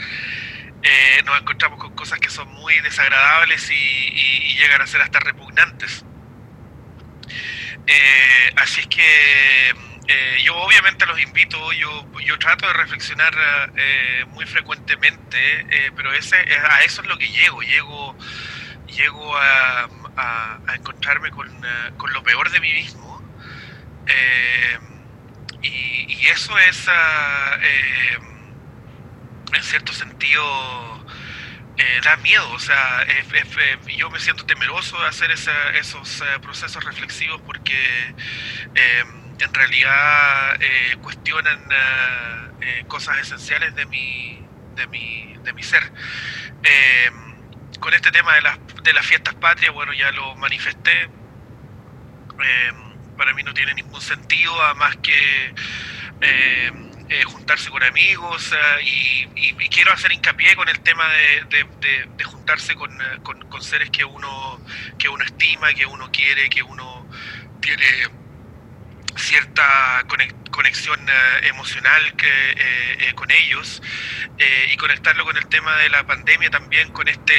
eh, 0.83 1.23
nos 1.25 1.41
encontramos 1.41 1.79
con 1.79 1.95
cosas 1.95 2.19
que 2.19 2.29
son 2.29 2.49
muy 2.49 2.79
desagradables 2.81 3.71
y, 3.71 4.55
llegan 4.57 4.83
a 4.83 4.87
ser 4.87 5.01
hasta 5.01 5.19
repugnantes. 5.21 6.05
Eh, 7.87 8.53
así 8.57 8.81
es 8.83 8.87
que 8.87 9.75
yo 10.45 10.55
obviamente 10.57 11.07
los 11.07 11.21
invito, 11.21 11.73
yo, 11.73 12.07
yo 12.21 12.39
trato 12.39 12.67
de 12.67 12.75
reflexionar 12.75 13.35
muy 14.29 14.45
frecuentemente, 14.47 15.91
pero 15.97 16.13
ese, 16.13 16.37
a 16.37 16.83
eso 16.83 17.03
es 17.03 17.09
lo 17.09 17.17
que 17.17 17.29
llego, 17.29 17.61
llego, 17.63 18.17
llego 18.87 19.37
a 19.37 19.89
a, 20.17 20.59
encontrarme 20.75 21.31
con, 21.31 21.49
eh, 21.49 21.93
con, 21.97 22.13
lo 22.13 22.23
peor 22.23 22.51
de 22.51 22.61
mí 22.61 22.73
mismo. 22.73 23.23
Eh, 24.07 24.79
y, 25.63 26.27
eso 26.29 26.57
es, 26.59 26.89
ah, 26.89 27.59
eh, 27.61 28.19
en 29.55 29.63
cierto 29.63 29.93
sentido, 29.93 31.05
da 32.05 32.17
miedo. 32.19 32.49
O 32.53 32.59
sea, 32.59 33.05
yo 33.97 34.09
me 34.11 34.21
siento 34.21 34.47
temeroso 34.47 35.01
de 35.01 35.09
hacer 35.09 35.31
esos 35.33 36.23
procesos 36.41 36.83
reflexivos 36.85 37.41
porque 37.43 38.15
en 38.75 39.55
realidad 39.55 40.59
cuestionan 41.01 41.61
cosas 42.87 43.19
esenciales 43.19 43.75
de 43.75 43.87
mi, 43.87 44.47
de 44.77 44.87
mi, 44.87 45.37
de 45.43 45.53
mi 45.53 45.63
ser 45.65 45.93
con 47.83 47.93
este 47.93 48.13
tema 48.13 48.35
de 48.37 48.43
las, 48.43 48.59
de 48.85 48.93
las 48.95 49.05
fiestas 49.05 49.35
patrias, 49.35 49.75
bueno, 49.75 49.93
ya 49.93 50.11
lo 50.13 50.35
manifesté. 50.37 51.03
Eh, 51.03 52.73
para 53.19 53.35
mí 53.35 53.43
no 53.43 53.53
tiene 53.53 53.75
ningún 53.75 54.01
sentido, 54.01 54.63
a 54.63 54.73
más 54.75 54.97
que 54.99 55.55
eh, 56.23 56.73
eh, 57.09 57.25
juntarse 57.25 57.71
con 57.71 57.83
amigos 57.83 58.55
y, 58.83 59.27
quiero 59.69 59.93
hacer 59.93 60.13
hincapié 60.13 60.55
con 60.55 60.69
el 60.69 60.81
tema 60.81 61.05
de, 61.09 61.67
juntarse 62.25 62.75
con, 62.75 62.97
con, 63.23 63.63
seres 63.63 63.91
que 63.91 64.05
uno, 64.05 64.61
que 64.99 65.09
uno 65.09 65.25
estima, 65.25 65.73
que 65.73 65.87
uno 65.87 66.11
quiere, 66.13 66.51
que 66.51 66.63
uno 66.63 67.09
tiene 67.61 67.85
cierta 69.17 70.05
conexión 70.51 71.01
eh, 71.09 71.49
emocional 71.49 72.15
que, 72.17 72.27
eh, 72.27 72.97
eh, 73.01 73.15
con 73.15 73.31
ellos 73.31 73.83
y 74.73 74.77
conectarlo 74.77 75.25
con 75.25 75.37
el 75.37 75.47
tema 75.47 75.77
de 75.77 75.89
la 75.89 76.05
pandemia 76.05 76.51
también 76.51 76.91
con 76.91 77.07
este 77.07 77.35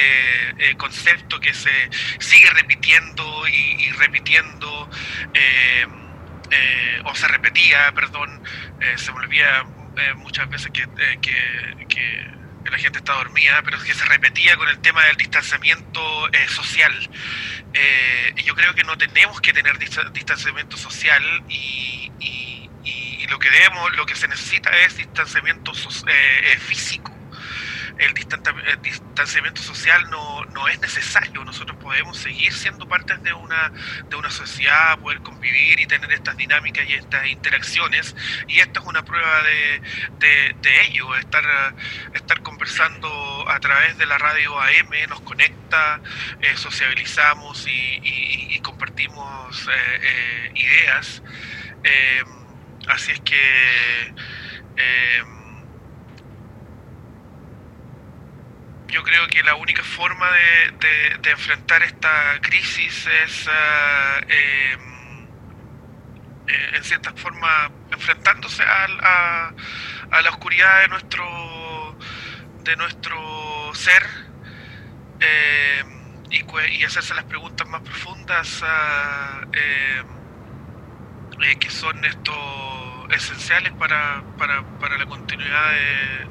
concepto 0.78 1.38
que 1.38 1.52
se 1.52 1.90
sigue 2.18 2.48
repitiendo 2.50 3.46
y, 3.46 3.90
repitiendo 3.92 4.88
o 7.04 7.14
se 7.14 7.28
repetía, 7.28 7.92
perdón, 7.94 8.42
se 8.96 9.10
volvía 9.10 9.64
muchas 10.16 10.48
veces 10.48 10.70
que, 10.72 10.86
que 11.20 12.33
la 12.70 12.78
gente 12.78 12.98
está 12.98 13.12
dormida, 13.14 13.62
pero 13.64 13.78
que 13.82 13.94
se 13.94 14.04
repetía 14.06 14.56
con 14.56 14.68
el 14.68 14.78
tema 14.80 15.04
del 15.04 15.16
distanciamiento 15.16 16.00
social. 16.48 16.92
Eh, 17.72 18.34
yo 18.44 18.54
creo 18.54 18.74
que 18.74 18.84
no 18.84 18.96
tenemos 18.96 19.40
que 19.40 19.52
tener 19.52 19.78
distanciamiento 19.78 20.76
social 20.76 21.22
y, 21.48 22.10
lo 23.28 23.38
que 23.38 23.50
debemos, 23.50 23.96
lo 23.96 24.04
que 24.06 24.14
se 24.14 24.28
necesita 24.28 24.70
es 24.80 24.96
distanciamiento 24.96 25.72
eh, 26.06 26.52
eh, 26.52 26.58
físico 26.58 27.13
el, 27.98 28.14
distanciamiento 28.82 29.62
social 29.62 30.10
no, 30.10 30.44
no, 30.46 30.68
es 30.68 30.80
necesario. 30.80 31.44
Nosotros 31.44 31.76
podemos 31.78 32.18
seguir 32.18 32.52
siendo 32.52 32.88
parte 32.88 33.16
de 33.18 33.32
una, 33.32 33.70
de 34.08 34.16
una 34.16 34.30
sociedad, 34.30 34.98
poder 34.98 35.20
convivir 35.20 35.80
y 35.80 35.86
tener 35.86 36.12
estas 36.12 36.36
dinámicas 36.36 36.88
y 36.88 36.94
estas 36.94 37.26
interacciones. 37.26 38.14
Y 38.48 38.60
esta 38.60 38.80
es 38.80 38.86
una 38.86 39.04
prueba 39.04 39.42
de, 39.42 40.54
de, 40.60 40.82
ello. 40.88 41.14
Estar, 41.16 41.44
estar 42.14 42.42
conversando 42.42 43.48
a 43.48 43.60
través 43.60 43.96
de 43.98 44.06
la 44.06 44.18
radio 44.18 44.60
AM 44.60 44.90
nos 45.08 45.20
conecta, 45.20 46.00
eh, 46.40 46.56
sociabilizamos 46.56 47.66
y, 47.68 48.60
compartimos 48.62 49.68
eh, 49.68 50.00
eh, 50.02 50.52
ideas. 50.54 51.22
así 52.88 53.12
es 53.12 53.20
que 53.20 54.14
yo 58.88 59.02
creo 59.02 59.26
que 59.28 59.42
la 59.42 59.54
única 59.54 59.82
forma 59.82 60.30
de, 60.30 61.30
enfrentar 61.30 61.82
esta 61.82 62.40
crisis 62.40 63.06
es 63.24 63.48
eh, 63.48 64.72
em, 64.78 64.94
en 66.74 66.84
cierta 66.84 67.12
forma 67.12 67.70
enfrentándose 67.90 68.62
a, 68.62 69.52
a, 70.10 70.22
la 70.22 70.30
oscuridad 70.30 70.82
de 70.82 70.88
nuestro 70.88 71.96
de 72.62 72.76
nuestro 72.76 73.74
ser 73.74 74.02
eh, 75.20 75.82
y, 76.30 76.84
hacerse 76.84 77.14
las 77.14 77.24
preguntas 77.24 77.68
más 77.68 77.82
profundas 77.82 78.62
ah, 78.64 79.40
eh, 79.52 80.02
eh, 81.42 81.56
que 81.58 81.70
son 81.70 82.04
estos 82.04 82.36
esenciales 83.10 83.72
para, 83.72 84.22
para, 84.38 84.62
para 84.78 84.98
la 84.98 85.06
continuidad 85.06 85.72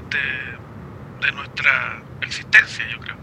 de, 0.09 1.25
de 1.25 1.31
nuestra 1.31 2.01
existencia, 2.23 2.87
yo 2.89 2.99
creo. 2.99 3.15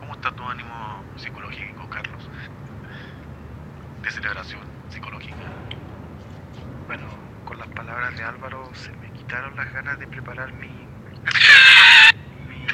¿Cómo 0.00 0.14
está 0.14 0.30
tu 0.32 0.42
ánimo 0.44 1.04
psicológico, 1.16 1.88
Carlos? 1.88 2.28
De 4.02 4.10
celebración 4.10 4.60
psicológica. 4.90 5.36
Bueno, 6.86 7.06
con 7.44 7.58
las 7.58 7.68
palabras 7.68 8.16
de 8.16 8.24
Álvaro 8.24 8.70
se 8.74 8.92
me 8.92 9.10
quitaron 9.12 9.56
las 9.56 9.72
ganas 9.72 9.98
de 9.98 10.06
preparar 10.06 10.52
mi. 10.52 10.68
mi. 12.48 12.66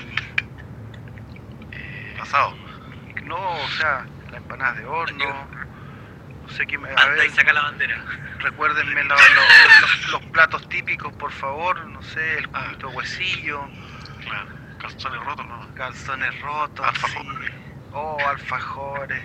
Eh, 1.72 2.16
Pasado. 2.18 2.54
no, 3.24 3.36
o 3.36 3.68
sea, 3.78 4.06
la 4.30 4.36
empanada 4.38 4.74
de 4.74 4.86
horno. 4.86 5.59
Sé 6.56 6.66
qué 6.66 6.78
me. 6.78 6.88
A 6.90 6.92
Anda 6.92 7.24
y 7.24 7.28
ver, 7.28 7.30
saca 7.36 7.52
la 7.52 7.62
bandera. 7.62 8.04
recuérdenme 8.38 9.04
lo- 9.04 9.14
lo- 9.14 9.80
los, 9.80 10.08
los 10.10 10.22
platos 10.26 10.68
típicos, 10.68 11.12
por 11.14 11.32
favor. 11.32 11.84
No 11.86 12.02
sé, 12.02 12.38
el 12.38 12.48
Ah. 12.52 12.64
cubito 12.66 12.88
de 12.90 12.96
huesillo, 12.96 13.68
Claro. 14.24 14.48
Calzones 14.78 15.24
rotos, 15.24 15.46
¿no? 15.46 15.74
calzones 15.74 16.40
rotos. 16.40 16.86
Alfajores. 16.86 17.50
sí. 17.50 17.52
Oh, 17.92 18.18
alfajores. 18.28 19.22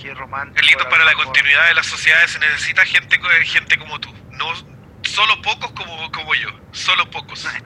Qué 0.00 0.12
romántico. 0.14 0.56
Carlitos, 0.56 0.86
para 0.88 1.04
la 1.04 1.14
continuidad 1.14 1.66
de 1.68 1.74
las 1.74 1.86
sociedades 1.86 2.30
se 2.32 2.38
necesita 2.40 2.84
gente, 2.84 3.18
co- 3.20 3.28
gente 3.44 3.78
como 3.78 4.00
tú. 4.00 4.12
No 4.32 4.46
solo 5.02 5.40
pocos 5.42 5.70
como, 5.72 6.10
como 6.12 6.34
yo, 6.34 6.48
solo 6.72 7.08
pocos. 7.10 7.46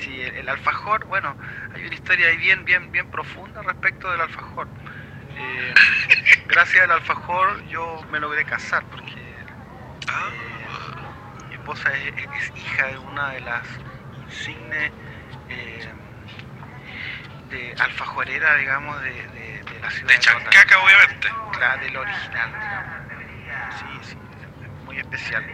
Sí, 0.00 0.20
el, 0.20 0.36
el 0.36 0.48
alfajor, 0.48 1.04
bueno, 1.06 1.36
hay 1.74 1.84
una 1.86 1.94
historia 1.94 2.28
ahí 2.28 2.36
bien, 2.36 2.64
bien, 2.64 2.92
bien 2.92 3.10
profunda 3.10 3.62
respecto 3.62 4.10
del 4.10 4.20
alfajor. 4.20 4.68
Eh, 5.38 5.74
gracias 6.48 6.84
al 6.84 6.92
alfajor 6.92 7.62
yo 7.66 8.00
me 8.10 8.18
logré 8.20 8.44
casar 8.44 8.84
porque 8.90 9.12
eh, 9.12 10.66
mi 11.48 11.54
esposa 11.54 11.92
es, 11.94 12.14
es 12.16 12.52
hija 12.56 12.86
de 12.86 12.98
una 12.98 13.30
de 13.30 13.40
las 13.40 13.66
insignes 14.24 14.92
eh, 15.48 15.92
de 17.50 17.74
alfajorera, 17.78 18.56
digamos, 18.56 19.00
de, 19.02 19.10
de- 19.28 19.62
de 19.64 19.80
la 19.80 19.90
ciudad 19.90 20.12
de. 20.14 20.18
Chancaca, 20.20 20.78
obviamente. 20.80 21.28
Claro, 21.52 21.82
del 21.82 21.96
original, 21.96 22.52
digamos. 22.52 23.72
Sí, 24.02 24.10
sí, 24.10 24.16
muy 24.84 24.98
especial. 24.98 25.44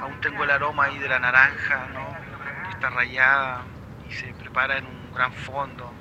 Aún 0.00 0.20
tengo 0.20 0.44
el 0.44 0.50
aroma 0.50 0.84
ahí 0.84 0.98
de 0.98 1.08
la 1.08 1.18
naranja, 1.18 1.86
¿no? 1.92 2.16
Que 2.64 2.70
está 2.70 2.90
rayada 2.90 3.62
y 4.08 4.12
se 4.12 4.32
prepara 4.34 4.78
en 4.78 4.86
un 4.86 5.12
gran 5.14 5.32
fondo. 5.32 5.92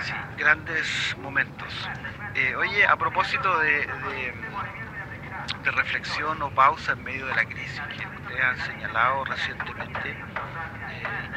Sí, 0.00 0.12
grandes 0.36 1.16
momentos. 1.18 1.90
Eh, 2.34 2.56
oye, 2.56 2.86
a 2.86 2.96
propósito 2.96 3.58
de, 3.58 3.86
de, 3.86 5.70
reflexión 5.70 6.40
o 6.42 6.50
pausa 6.50 6.92
en 6.92 7.04
medio 7.04 7.26
de 7.26 7.34
la 7.34 7.44
crisis 7.44 7.80
que 7.96 8.06
ustedes 8.06 8.42
han 8.42 8.58
señalado 8.58 9.24
recientemente, 9.24 10.10
eh, 10.10 10.16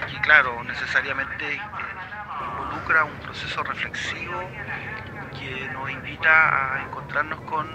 que 0.09 0.19
claro, 0.21 0.63
necesariamente 0.63 1.61
involucra 2.41 3.03
un 3.05 3.19
proceso 3.19 3.63
reflexivo 3.63 4.49
que 5.39 5.69
nos 5.69 5.89
invita 5.91 6.75
a 6.75 6.83
encontrarnos 6.83 7.39
con, 7.41 7.67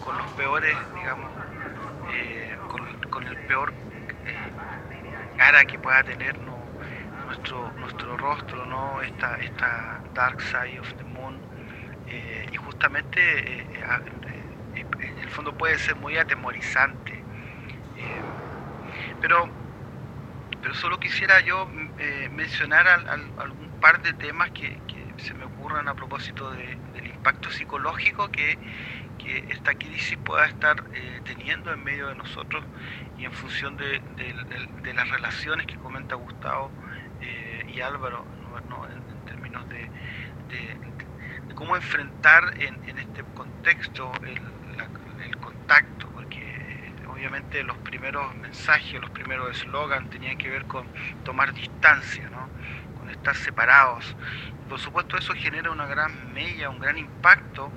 con, 0.00 0.18
los, 0.18 0.32
peores, 0.32 0.76
digamos, 0.94 1.30
eh, 2.12 2.56
con, 3.10 3.26
el 3.26 3.36
peor 3.46 3.72
cara 5.36 5.64
que 5.64 5.78
pueda 5.78 6.02
tener 6.02 6.38
¿no? 6.38 6.59
Nuestro, 7.30 7.72
nuestro 7.76 8.16
rostro, 8.16 8.66
¿no? 8.66 9.00
esta, 9.02 9.36
esta 9.36 10.02
dark 10.14 10.40
side 10.42 10.80
of 10.80 10.88
the 10.96 11.04
moon. 11.04 11.46
eh, 12.06 12.46
y 12.52 12.56
justamente 12.56 13.20
eh, 13.20 13.68
eh, 14.26 14.86
en 15.12 15.18
el 15.18 15.28
fondo 15.30 15.56
puede 15.56 15.78
ser 15.78 15.94
muy 15.96 16.16
atemorizante. 16.18 17.24
pero 19.20 19.54
pero 20.60 20.74
solo 20.74 20.98
quisiera 21.00 21.40
yo 21.40 21.66
mm, 21.66 21.92
mencionar 22.32 22.86
al- 22.88 23.06
al- 23.08 23.32
algún 23.36 23.70
par 23.78 24.02
de 24.02 24.12
temas 24.14 24.50
que, 24.52 24.82
se 25.16 25.34
me 25.34 25.44
ocurran 25.44 25.88
a 25.88 25.94
propósito 25.94 26.50
de- 26.52 26.80
del 26.92 27.06
impacto 27.08 27.50
psicológico 27.50 28.30
que, 28.30 28.58
que 29.18 29.44
esta 29.48 29.74
crisis 29.74 30.18
pueda 30.18 30.46
estar 30.46 30.76
teniendo 31.24 31.72
en 31.72 31.82
medio 31.82 32.08
de 32.08 32.14
nosotros 32.16 32.64
y 33.16 33.24
en 33.24 33.32
función 33.32 33.76
de, 33.76 34.00
de- 34.16 34.34
de- 34.82 34.94
las 34.94 35.08
relaciones 35.10 35.66
que 35.66 35.78
comenta 35.78 36.16
Gustavo 36.16 36.74
y 37.74 37.80
Álvaro 37.80 38.24
¿no? 38.68 38.86
En, 38.86 39.24
términos 39.26 39.68
de, 39.68 39.88
cómo 41.54 41.76
enfrentar 41.76 42.54
en, 42.58 42.98
este 42.98 43.22
contexto 43.34 44.10
el, 44.24 44.40
contacto, 45.36 46.08
porque 46.08 46.40
eh, 46.40 46.92
obviamente 47.08 47.62
los 47.62 47.76
primeros 47.78 48.34
mensajes, 48.36 49.00
los 49.00 49.10
primeros 49.10 49.56
eslogans 49.56 50.10
tenían 50.10 50.36
que 50.36 50.50
ver 50.50 50.64
con 50.64 50.86
tomar 51.24 51.52
distancia, 51.52 52.28
¿no? 52.30 52.48
con 52.98 53.10
estar 53.10 53.36
separados. 53.36 54.16
Por 54.68 54.78
supuesto 54.78 55.16
eso 55.16 55.34
genera 55.34 55.70
una 55.70 55.86
gran 55.86 56.32
mella, 56.32 56.70
un 56.70 56.80
gran 56.80 56.98
impacto 56.98 57.70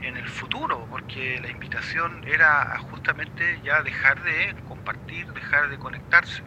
en 0.00 0.16
el 0.16 0.28
futuro, 0.28 0.86
porque 0.90 1.40
la 1.40 1.50
invitación 1.50 2.22
era 2.26 2.78
justamente 2.90 3.60
ya 3.62 3.82
dejar 3.82 4.22
de 4.22 4.54
compartir, 4.68 5.32
dejar 5.32 5.68
de 5.68 5.78
conectarse. 5.78 6.42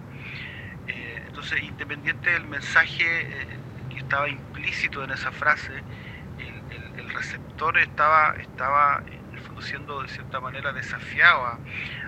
Entonces, 1.29 1.61
independiente 1.63 2.31
del 2.31 2.45
mensaje 2.47 3.05
eh, 3.05 3.61
que 3.87 3.99
estaba 3.99 4.27
implícito 4.29 5.03
en 5.03 5.11
esa 5.11 5.31
frase, 5.31 5.85
el, 6.37 7.09
receptor 7.09 7.77
estaba, 7.77 8.31
estaba 8.39 9.03
en 9.07 9.29
siendo 9.61 10.01
de 10.01 10.07
cierta 10.07 10.39
manera 10.41 10.73
desafiado 10.73 11.45
a, 11.45 11.61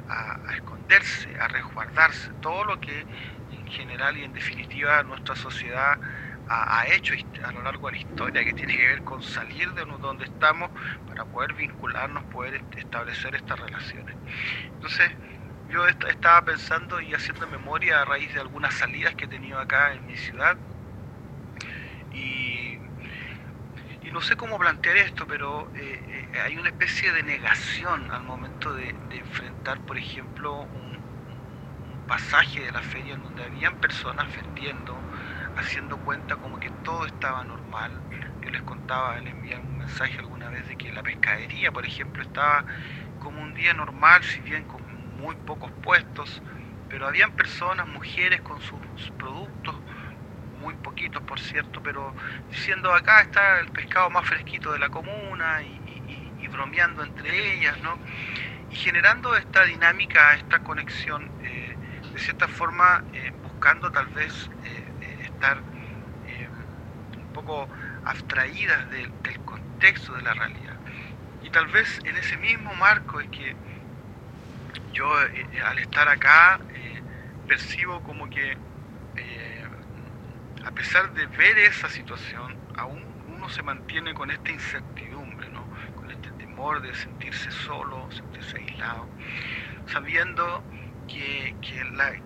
a- 0.08 0.54
esconderse, 0.56 1.38
a 1.40 1.48
resguardarse, 1.50 2.34
todo 2.40 2.64
lo 2.66 2.80
que 2.80 3.08
en 3.50 3.66
general 3.68 4.18
y 4.18 4.24
en 4.24 4.34
definitiva 4.34 5.04
nuestra 5.04 5.36
sociedad 5.36 6.00
ha, 6.48 6.88
hecho 6.88 7.14
a 7.44 7.52
lo 7.54 7.62
largo 7.64 7.88
de 7.88 7.94
la 7.94 7.98
historia, 8.00 8.44
que 8.44 8.54
tiene 8.54 8.76
que 8.76 8.88
ver 8.88 9.04
con 9.04 9.22
salir 9.22 9.72
de 9.74 9.86
donde 9.86 10.26
estamos 10.26 10.72
para 11.06 11.26
poder 11.26 11.54
vincularnos, 11.54 12.26
poder 12.26 12.56
est- 12.56 12.78
establecer 12.78 13.36
estas 13.36 13.60
relaciones. 13.60 14.18
Entonces, 14.74 15.12
yo 15.72 15.88
est- 15.88 16.04
estaba 16.06 16.44
pensando 16.46 17.02
y 17.02 17.14
haciendo 17.14 17.48
memoria 17.48 18.02
a 18.02 18.06
raíz 18.06 18.34
de 18.34 18.42
algunas 18.42 18.74
salidas 18.76 19.16
que 19.16 19.26
he 19.26 19.30
tenido 19.30 19.60
acá 19.60 19.94
en 19.94 20.06
mi 20.06 20.16
ciudad 20.18 20.58
y, 22.12 22.78
y 24.02 24.12
no 24.12 24.22
sé 24.22 24.36
cómo 24.36 24.58
plantear 24.60 24.98
esto, 24.98 25.28
pero 25.28 25.72
eh, 25.76 26.04
eh, 26.34 26.40
hay 26.42 26.58
una 26.58 26.70
especie 26.70 27.12
de 27.14 27.24
negación 27.24 28.12
al 28.12 28.24
momento 28.24 28.74
de, 28.74 28.96
enfrentar, 29.10 29.82
por 29.86 29.98
ejemplo, 29.98 30.68
un, 30.74 31.02
un 31.84 32.00
pasaje 32.08 32.62
de 32.62 32.72
la 32.72 32.82
feria 32.82 33.14
en 33.16 33.24
donde 33.24 33.44
habían 33.44 33.78
personas 33.78 34.34
vendiendo, 34.36 35.06
haciendo 35.56 35.98
cuenta 36.00 36.38
como 36.38 36.60
que 36.60 36.70
todo 36.72 37.06
estaba 37.06 37.44
normal. 37.46 38.04
Yo 38.42 38.50
les 38.50 38.62
contaba, 38.64 39.20
les 39.22 39.34
envié 39.34 39.58
un 39.58 39.78
mensaje 39.78 40.20
alguna 40.20 40.50
vez 40.50 40.68
de 40.68 40.76
que 40.78 40.92
la 40.92 41.04
pescadería, 41.04 41.72
por 41.72 41.86
ejemplo, 41.86 42.22
estaba 42.24 42.66
como 43.20 43.42
un 43.42 43.54
día 43.54 43.74
normal, 43.74 44.24
si 44.24 44.42
bien 44.42 44.66
con 44.66 44.82
muy 45.22 45.36
pocos 45.36 45.72
puestos, 45.84 46.42
pero 46.90 47.08
habían 47.08 47.32
personas, 47.32 47.88
mujeres 47.88 48.42
con 48.42 48.60
sus 48.60 48.80
productos, 49.18 49.76
muy 50.60 50.74
poquitos 50.76 51.22
por 51.24 51.40
cierto, 51.40 51.82
pero 51.82 52.14
diciendo 52.50 52.94
acá 52.94 53.22
está 53.22 53.60
el 53.60 53.68
pescado 53.70 54.10
más 54.10 54.28
fresquito 54.28 54.72
de 54.74 54.80
la 54.80 54.90
comuna 54.90 55.62
y, 55.64 55.80
bromeando 56.48 57.02
entre 57.04 57.54
ellas, 57.54 57.82
¿no? 57.82 57.98
Y 58.70 58.76
generando 58.76 59.34
esta 59.38 59.64
dinámica, 59.64 60.34
esta 60.34 60.60
conexión, 60.60 61.32
eh, 61.46 61.78
de 62.12 62.20
cierta 62.20 62.48
forma 62.50 63.06
eh, 63.14 63.32
buscando 63.42 63.90
tal 63.90 64.08
vez 64.08 64.50
eh, 64.66 65.18
estar 65.24 65.58
un 67.18 67.34
poco 67.34 67.70
abstraídas 68.04 68.90
del 68.92 69.40
contexto 69.46 70.14
de 70.14 70.22
la 70.24 70.34
realidad. 70.34 70.76
Y 71.42 71.50
tal 71.50 71.68
vez 71.68 72.02
en 72.04 72.18
ese 72.18 72.36
mismo 72.38 72.74
marco 72.76 73.22
es 73.22 73.30
que 73.30 73.56
yo 74.94 75.22
eh, 75.24 75.62
al 75.66 75.80
estar 75.80 76.08
acá 76.08 76.60
eh, 76.74 77.02
percibo 77.48 78.02
como 78.04 78.30
que 78.30 78.58
eh, 79.16 79.66
a 80.66 80.72
pesar 80.72 81.14
de 81.14 81.26
ver 81.28 81.58
esa 81.60 81.90
situación, 81.90 82.56
aún 82.76 83.04
uno 83.28 83.50
se 83.50 83.64
mantiene 83.64 84.14
con 84.14 84.30
esta 84.32 84.52
incertidumbre, 84.52 85.50
¿no? 85.50 85.66
con 85.96 86.12
este 86.12 86.30
temor 86.32 86.82
de 86.82 86.94
sentirse 86.94 87.52
solo, 87.52 88.08
sentirse 88.12 88.58
aislado, 88.58 89.08
sabiendo 89.88 90.64
que, 91.08 91.56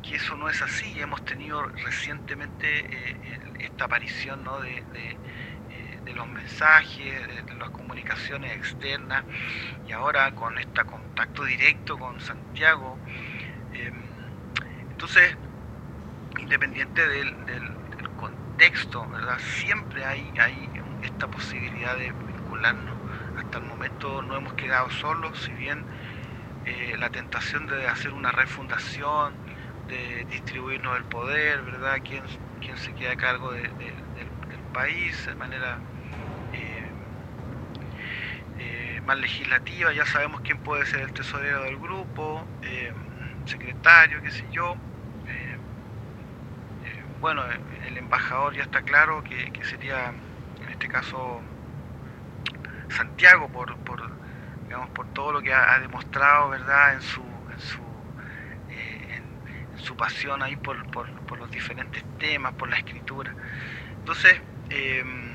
que 0.03 0.15
eso 0.15 0.35
no 0.35 0.49
es 0.49 0.61
así. 0.61 0.99
Hemos 0.99 1.23
tenido 1.23 1.63
recientemente 1.63 3.15
esta 3.59 3.85
aparición 3.85 4.43
¿no? 4.43 4.59
de, 4.59 4.83
eh, 6.05 6.13
los 6.13 6.27
mensajes, 6.27 7.27
de, 7.45 7.55
las 7.55 7.69
comunicaciones 7.69 8.51
externas 8.53 9.23
y 9.87 9.91
ahora 9.91 10.33
con 10.35 10.57
este 10.57 10.83
contacto 10.83 11.43
directo 11.43 11.97
con 11.97 12.19
Santiago. 12.19 12.97
Em, 13.73 13.93
entonces, 14.91 15.35
independiente 16.39 17.07
del, 17.07 17.35
contexto, 18.17 19.05
¿verdad? 19.09 19.37
siempre 19.39 20.05
hay, 20.05 20.31
hay 20.39 20.69
esta 21.03 21.27
posibilidad 21.27 21.97
de 21.97 22.11
vincularnos. 22.11 22.95
Hasta 23.37 23.57
el 23.57 23.65
momento 23.65 24.21
no 24.21 24.37
hemos 24.37 24.53
quedado 24.53 24.89
solos, 24.89 25.37
si 25.41 25.51
bien 25.51 25.83
eh, 26.65 26.95
la 26.97 27.09
tentación 27.09 27.67
de 27.67 27.87
hacer 27.87 28.11
una 28.11 28.31
refundación, 28.31 29.33
de 29.87 30.25
distribuirnos 30.31 30.97
el 30.97 31.03
poder, 31.03 31.61
¿verdad? 31.61 31.99
¿Quién, 32.03 32.23
quién 32.59 32.75
se 32.77 32.93
queda 32.93 33.11
a 33.11 33.17
cargo 33.17 33.51
del, 33.51 33.69
país 34.73 35.25
de 35.25 35.35
manera 35.35 35.77
eh, 36.51 36.89
eh, 38.59 38.94
más 39.05 39.17
legislativa? 39.17 39.93
Ya 39.93 40.05
sabemos 40.05 40.41
quién 40.41 40.57
puede 40.59 40.85
ser 40.85 41.01
el 41.01 41.13
tesorero 41.13 41.63
del 41.63 41.77
grupo, 41.77 42.45
secretario, 43.45 44.21
qué 44.21 44.31
sé 44.31 44.45
yo. 44.51 44.75
bueno, 47.21 47.43
el 47.87 47.97
embajador 47.97 48.53
ya 48.53 48.63
está 48.63 48.83
claro 48.83 49.23
que, 49.23 49.51
sería, 49.63 50.13
en 50.61 50.69
este 50.69 50.87
caso, 50.87 51.41
Santiago, 52.89 53.49
por, 53.49 53.75
por, 53.77 54.01
digamos, 54.63 54.89
por 54.89 55.07
todo 55.13 55.31
lo 55.33 55.41
que 55.41 55.53
ha, 55.53 55.79
demostrado, 55.79 56.49
¿verdad?, 56.49 56.93
en 56.93 57.01
su, 57.01 57.21
en 57.21 57.59
su, 57.59 57.81
eh, 58.69 59.21
su 59.77 59.95
pasión 59.95 60.43
ahí 60.43 60.55
por, 60.55 60.77
los 61.37 61.51
diferentes 61.51 62.03
temas, 62.19 62.53
por 62.53 62.69
la 62.69 62.77
escritura. 62.77 63.33
Entonces, 63.99 64.39
em, 64.69 65.31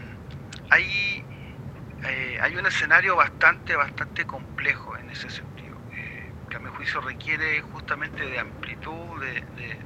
hay, 0.71 1.25
eh, 2.05 2.39
hay 2.41 2.57
un 2.57 2.67
escenario 2.67 3.17
bastante, 3.17 3.77
bastante 3.77 4.25
complejo 4.25 4.97
en 4.97 5.11
ese 5.11 5.29
sentido, 5.31 5.77
eh, 5.93 6.33
que 6.49 6.57
a 6.57 6.61
mi 6.61 6.69
juicio 6.71 7.01
requiere 7.01 7.61
justamente 7.61 8.25
de 8.25 8.39
amplitud, 8.39 9.21
de, 9.21 9.37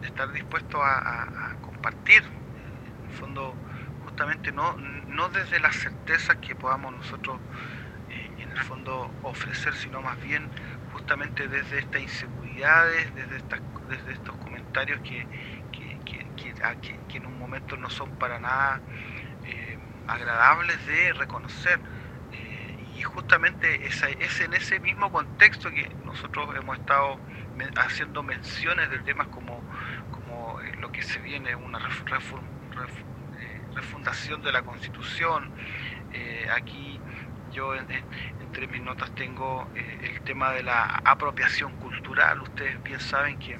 estar 0.02 0.30
dispuesto 0.32 0.82
a, 0.82 1.56
compartir, 1.60 2.22
en 2.22 3.06
el 3.06 3.10
fondo, 3.10 3.54
justamente 4.04 4.52
no, 4.52 4.76
no 5.08 5.28
desde 5.28 5.60
las 5.60 5.76
certezas 5.76 6.36
que 6.36 6.54
podamos 6.54 6.92
nosotros 6.94 7.40
en 8.38 8.50
el 8.50 8.58
fondo 8.58 9.10
ofrecer, 9.22 9.74
sino 9.74 10.00
más 10.02 10.20
bien 10.22 10.48
justamente 10.92 11.48
desde 11.48 11.78
estas 11.78 12.02
inseguridades, 12.02 13.14
desde, 13.14 13.36
estas, 13.36 13.60
desde 13.88 14.12
estos 14.12 14.36
comentarios 14.36 15.00
que, 15.00 15.26
que, 15.72 17.18
en 17.18 17.26
un 17.26 17.38
momento 17.38 17.76
no 17.76 17.88
son 17.90 18.10
para 18.18 18.40
nada 18.40 18.80
eh, 19.44 19.78
agradables 20.08 20.84
de 20.86 21.12
reconocer. 21.12 21.78
Eh, 22.94 22.98
y 22.98 23.02
justamente 23.02 23.86
es, 23.86 24.02
en 24.40 24.54
ese 24.54 24.78
mismo 24.80 25.10
contexto 25.10 25.70
que 25.70 25.88
nosotros 26.04 26.48
hemos 26.56 26.78
estado 26.78 27.18
haciendo 27.76 28.22
menciones 28.22 28.90
de 28.90 28.98
temas 29.00 29.28
como, 29.28 29.62
como 30.10 30.60
eh, 30.60 30.76
lo 30.80 30.90
que 30.90 31.02
se 31.02 31.18
viene, 31.20 31.54
una 31.54 31.78
refundación 33.74 34.42
de 34.42 34.52
la 34.52 34.62
Constitución. 34.62 35.52
aquí 36.52 37.00
yo 37.52 37.72
entre 37.74 38.66
mis 38.66 38.82
notas 38.82 39.14
tengo 39.14 39.68
eh, 39.76 39.98
el 40.02 40.20
tema 40.22 40.52
de 40.52 40.62
la 40.62 41.00
apropiación 41.04 41.72
cultural. 41.76 42.42
Ustedes 42.42 42.82
bien 42.82 43.00
saben 43.00 43.38
que 43.38 43.56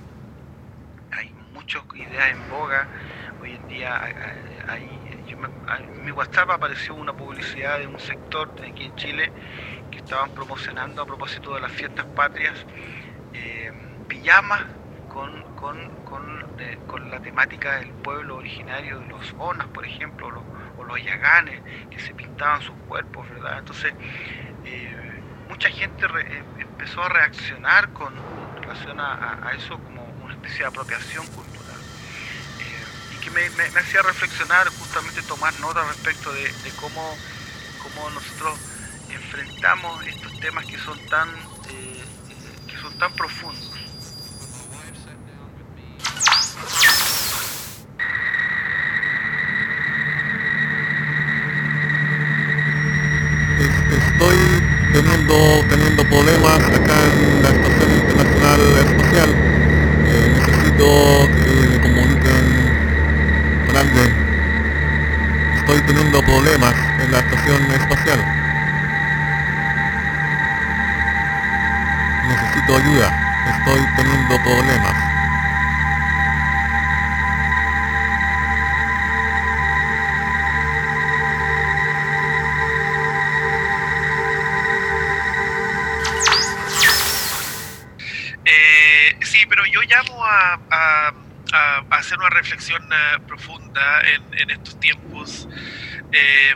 hay 1.13 1.33
muchas 1.53 1.83
ideas 1.95 2.31
en 2.31 2.51
boga. 2.51 2.89
Hoy 3.41 3.53
en 3.53 3.69
día 3.69 4.03
hay, 4.69 4.89
en 5.29 6.05
mi 6.05 6.11
WhatsApp 6.11 6.51
apareció 6.51 6.95
una 6.95 7.13
publicidad 7.13 7.79
de 7.79 7.87
un 7.87 7.99
sector 7.99 8.51
aquí 8.67 8.85
en 8.85 8.97
Chile 8.97 9.33
que 9.91 9.99
estaban 9.99 10.31
promocionando 10.31 11.03
a 11.03 11.07
propósito 11.07 11.55
de 11.55 11.61
las 11.61 11.73
fiestas 11.73 12.05
patrias 12.15 12.55
eh, 13.33 13.73
pijamas 14.09 14.65
con, 15.09 15.43
con, 15.55 15.91
con, 16.05 16.45
con, 16.87 17.11
la 17.11 17.21
temática 17.21 17.77
del 17.79 17.91
pueblo 17.91 18.37
originario 18.37 18.99
de 18.99 19.07
los 19.07 19.35
Onas, 19.39 19.69
por 19.69 19.87
ejemplo, 19.87 20.43
o 20.77 20.85
los 20.85 21.03
Yaganes, 21.03 21.61
que 21.91 22.01
se 22.01 22.13
pintaban 22.15 22.61
sus 22.61 22.75
cuerpos, 22.89 23.29
¿verdad? 23.31 23.59
Entonces, 23.61 23.95
eh, 24.65 25.21
mucha 25.49 25.69
gente 25.69 26.07
eh, 26.07 26.43
empezó 26.59 27.05
a 27.05 27.09
reaccionar 27.09 27.93
con 27.93 28.13
relación 28.61 28.99
a, 28.99 29.53
eso 29.57 29.79
como 29.79 30.05
una 30.25 30.35
especie 30.35 30.61
de 30.61 30.67
apropiación 30.67 31.25
cultural. 31.27 31.44
Eh, 33.25 33.31
que 33.31 33.31
me, 33.31 33.81
hacía 33.81 34.03
reflexionar, 34.03 34.69
justamente 34.69 35.23
tomar 35.23 35.59
nota 35.61 35.83
respecto 35.85 36.31
de, 36.33 36.51
cómo, 36.81 37.17
cómo, 37.83 38.11
nosotros 38.11 38.59
enfrentamos 39.09 40.07
estos 40.07 40.39
temas 40.41 40.67
que 40.67 40.79
son 40.79 40.99
tan, 41.07 41.29
que 42.69 42.77
son 42.79 42.99
tan 42.99 43.13
profundos. 43.15 43.74
Reflexión 92.35 92.83
eh, 92.93 93.19
profunda 93.27 94.03
en, 94.33 94.51
estos 94.51 94.79
tiempos 94.79 95.49
eh, 96.13 96.55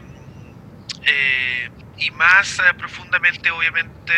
eh, 1.05 1.71
y 1.97 2.11
más 2.12 2.61
profundamente 2.77 3.51
obviamente 3.51 4.14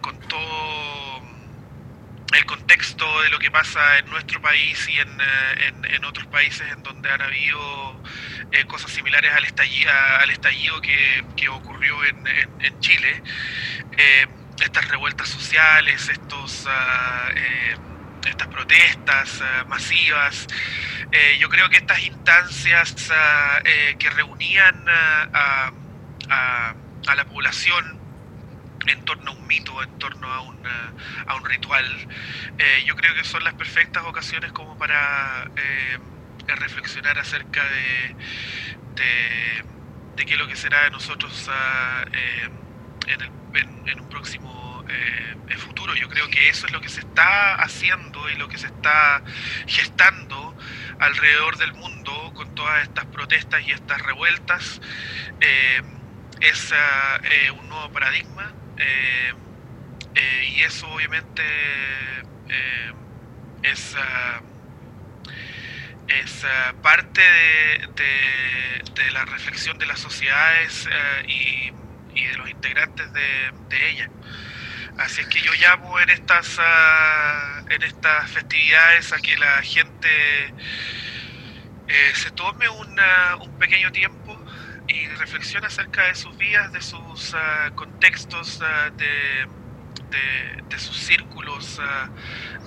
con 0.00 0.18
todo 0.20 1.22
el 2.34 2.44
contexto 2.46 3.22
de 3.22 3.30
lo 3.30 3.38
que 3.38 3.50
pasa 3.50 3.98
en 3.98 4.10
nuestro 4.10 4.40
país 4.40 4.88
y 4.88 4.98
en, 4.98 6.04
otros 6.04 6.26
países 6.26 6.66
en 6.72 6.82
donde 6.82 7.10
han 7.10 7.20
habido 7.20 8.02
cosas 8.66 8.90
similares 8.90 9.32
al 9.32 9.44
estallido, 9.44 9.90
al 9.92 10.30
estallido 10.30 10.80
que, 10.80 11.48
ocurrió 11.48 11.96
en, 12.04 12.80
Chile 12.80 13.22
estas 14.60 14.88
revueltas 14.88 15.28
sociales, 15.28 16.08
estos, 16.08 16.66
ah, 16.68 17.30
estas 18.26 18.48
protestas 18.48 19.40
ah, 19.42 19.64
masivas. 19.68 20.46
Eh, 21.12 21.36
yo 21.38 21.48
creo 21.48 21.68
que 21.68 21.78
estas 21.78 22.00
instancias 22.00 23.10
ah, 23.10 23.60
eh, 23.64 23.96
que 23.98 24.10
reunían 24.10 24.84
a, 24.88 25.72
la 27.14 27.24
población 27.24 27.98
en 28.86 29.04
torno 29.04 29.30
a 29.30 29.34
un 29.34 29.46
mito, 29.46 29.82
en 29.82 29.98
torno 29.98 30.32
a 30.32 30.40
un, 30.40 30.58
a 31.26 31.34
un 31.34 31.44
ritual, 31.44 31.84
yo 32.84 32.94
creo 32.96 33.14
que 33.14 33.24
son 33.24 33.42
las 33.44 33.54
perfectas 33.54 34.04
ocasiones 34.04 34.52
como 34.52 34.76
para 34.76 35.50
reflexionar 36.46 37.18
acerca 37.18 37.64
de, 37.64 38.16
de, 40.16 40.26
qué 40.26 40.34
es 40.34 40.38
lo 40.38 40.46
que 40.46 40.54
será 40.54 40.84
de 40.84 40.90
nosotros 40.90 41.50
en 43.06 43.20
el 43.20 43.30
en, 43.54 44.00
un 44.00 44.08
próximo 44.08 44.57
eh, 44.88 45.56
futuro. 45.56 45.94
Yo 45.94 46.08
creo 46.08 46.28
que 46.28 46.48
eso 46.48 46.66
es 46.66 46.72
lo 46.72 46.80
que 46.80 46.88
se 46.88 47.00
está 47.00 47.54
haciendo 47.56 48.28
y 48.30 48.36
lo 48.36 48.48
que 48.48 48.58
se 48.58 48.66
está 48.66 49.22
gestando 49.66 50.56
alrededor 50.98 51.56
del 51.58 51.72
mundo 51.74 52.32
con 52.34 52.54
todas 52.54 52.82
estas 52.82 53.06
protestas 53.06 53.66
y 53.66 53.72
estas 53.72 54.00
revueltas. 54.02 54.80
Eh, 55.40 55.82
es 56.40 56.72
eh, 56.72 57.50
un 57.50 57.68
nuevo 57.68 57.90
paradigma 57.92 58.52
y 60.14 60.62
eso 60.62 60.88
obviamente 60.88 61.42
es 63.62 63.96
parte 66.82 67.22
de, 67.94 69.10
la 69.12 69.24
reflexión 69.24 69.78
de 69.78 69.86
las 69.86 69.98
sociedades 69.98 70.88
y 71.26 71.72
y 72.18 72.26
de 72.26 72.36
los 72.36 72.50
integrantes 72.50 73.12
de, 73.12 73.90
ella. 73.90 74.10
Así 74.98 75.20
es 75.20 75.26
que 75.28 75.40
yo 75.40 75.52
llamo 75.54 75.98
en 76.00 76.10
estas, 76.10 76.56
ah, 76.60 77.62
en 77.70 77.82
estas 77.82 78.30
festividades 78.30 79.12
a 79.12 79.18
que 79.18 79.36
la 79.36 79.62
gente 79.62 80.08
eh, 81.88 82.12
se 82.14 82.30
tome 82.32 82.68
un 82.68 82.96
pequeño 83.58 83.90
tiempo 83.92 84.38
y 84.88 85.06
reflexione 85.08 85.66
acerca 85.68 86.06
de 86.08 86.14
sus 86.14 86.36
vidas, 86.36 86.72
de 86.72 86.82
sus 86.82 87.34
ah, 87.34 87.70
contextos, 87.74 88.60
ah, 88.62 88.90
de, 88.96 89.46
de- 90.68 90.78
sus 90.78 90.96
círculos, 90.96 91.80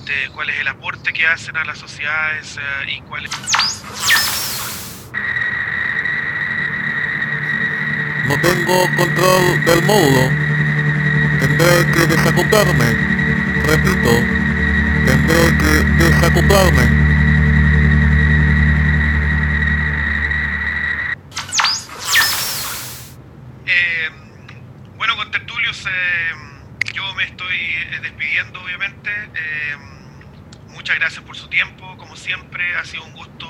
de 0.06 0.30
cuál 0.34 0.50
es 0.50 0.60
el 0.60 0.68
aporte 0.68 1.14
que 1.14 1.26
hacen 1.26 1.56
a 1.56 1.64
las 1.64 1.78
sociedades 1.80 2.60
y 2.88 3.00
cuál 3.04 3.26
es... 3.26 3.32
No 8.28 8.42
tengo 8.42 8.82
control 8.98 9.66
del 9.66 9.82
módulo. 9.84 10.51
Tendré 11.62 11.92
que 11.92 12.08
desacoplarme. 12.08 12.86
Repito, 13.68 14.12
tendré 15.06 15.58
que 15.60 16.04
desacoplarme. 16.04 16.84
Eh, 23.68 24.10
bueno, 24.96 25.16
con 25.16 25.30
Tertulius, 25.30 25.86
eh, 25.86 25.92
yo 26.96 27.14
me 27.14 27.26
estoy 27.26 27.56
eh, 27.56 28.00
despidiendo, 28.02 28.60
obviamente. 28.64 29.12
Eh, 29.12 29.78
muchas 30.70 30.98
gracias 30.98 31.24
por 31.24 31.36
su 31.38 31.48
tiempo, 31.48 31.96
como 31.98 32.16
siempre. 32.16 32.76
Ha 32.76 32.86
sido 32.86 33.04
un 33.04 33.14
gusto 33.14 33.48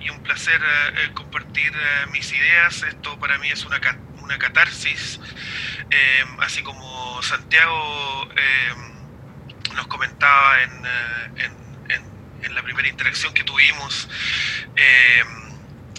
y 0.00 0.10
un 0.10 0.20
placer 0.24 0.60
eh, 0.60 1.04
eh, 1.04 1.10
compartir 1.14 1.72
mis 2.10 2.32
ideas. 2.32 2.82
Esto 2.82 3.16
para 3.20 3.38
mí 3.38 3.48
es 3.50 3.64
una, 3.64 3.80
una 4.20 4.36
catarsis. 4.36 5.20
Eh, 5.90 6.24
así 6.40 6.62
como 6.62 7.20
Santiago 7.22 8.28
eh, 8.36 8.74
nos 9.74 9.86
comentaba 9.88 10.62
en, 10.62 10.70
eh, 10.86 11.50
en- 12.44 12.54
la 12.54 12.62
primera 12.62 12.88
interacción 12.88 13.32
que 13.34 13.44
tuvimos. 13.44 14.08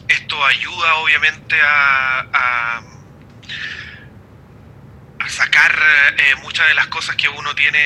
esto 0.07 0.45
ayuda 0.45 0.95
obviamente 0.95 1.55
a, 1.61 2.19
a- 2.33 2.81
sacar 5.29 5.73
muchas 6.41 6.67
de 6.67 6.73
las 6.73 6.87
cosas 6.87 7.15
que 7.15 7.29
uno 7.29 7.55
tiene 7.55 7.79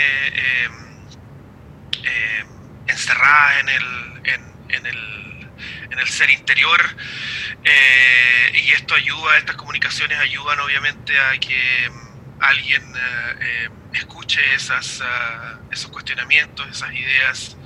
encerradas 2.88 3.60
en 3.60 3.70
el, 3.70 4.22
en 4.70 4.86
el, 4.88 5.25
en 5.90 6.00
el 6.00 6.08
ser 6.08 6.30
interior. 6.30 6.82
Eh, 7.64 8.52
y 8.54 8.72
esto 8.72 8.96
ayuda, 8.96 9.38
estas 9.38 9.56
comunicaciones 9.56 10.20
ayudan 10.20 10.60
obviamente 10.60 11.20
a 11.20 11.38
que 11.40 11.90
mm, 11.90 12.44
alguien 12.44 12.84
eh, 12.96 13.36
eh, 13.42 13.70
escuche 13.94 14.42
esas, 14.54 15.02
ah, 15.02 15.60
esos 15.72 15.92
cuestionamientos, 15.92 16.68
esas 16.70 16.94
ideas. 16.94 17.58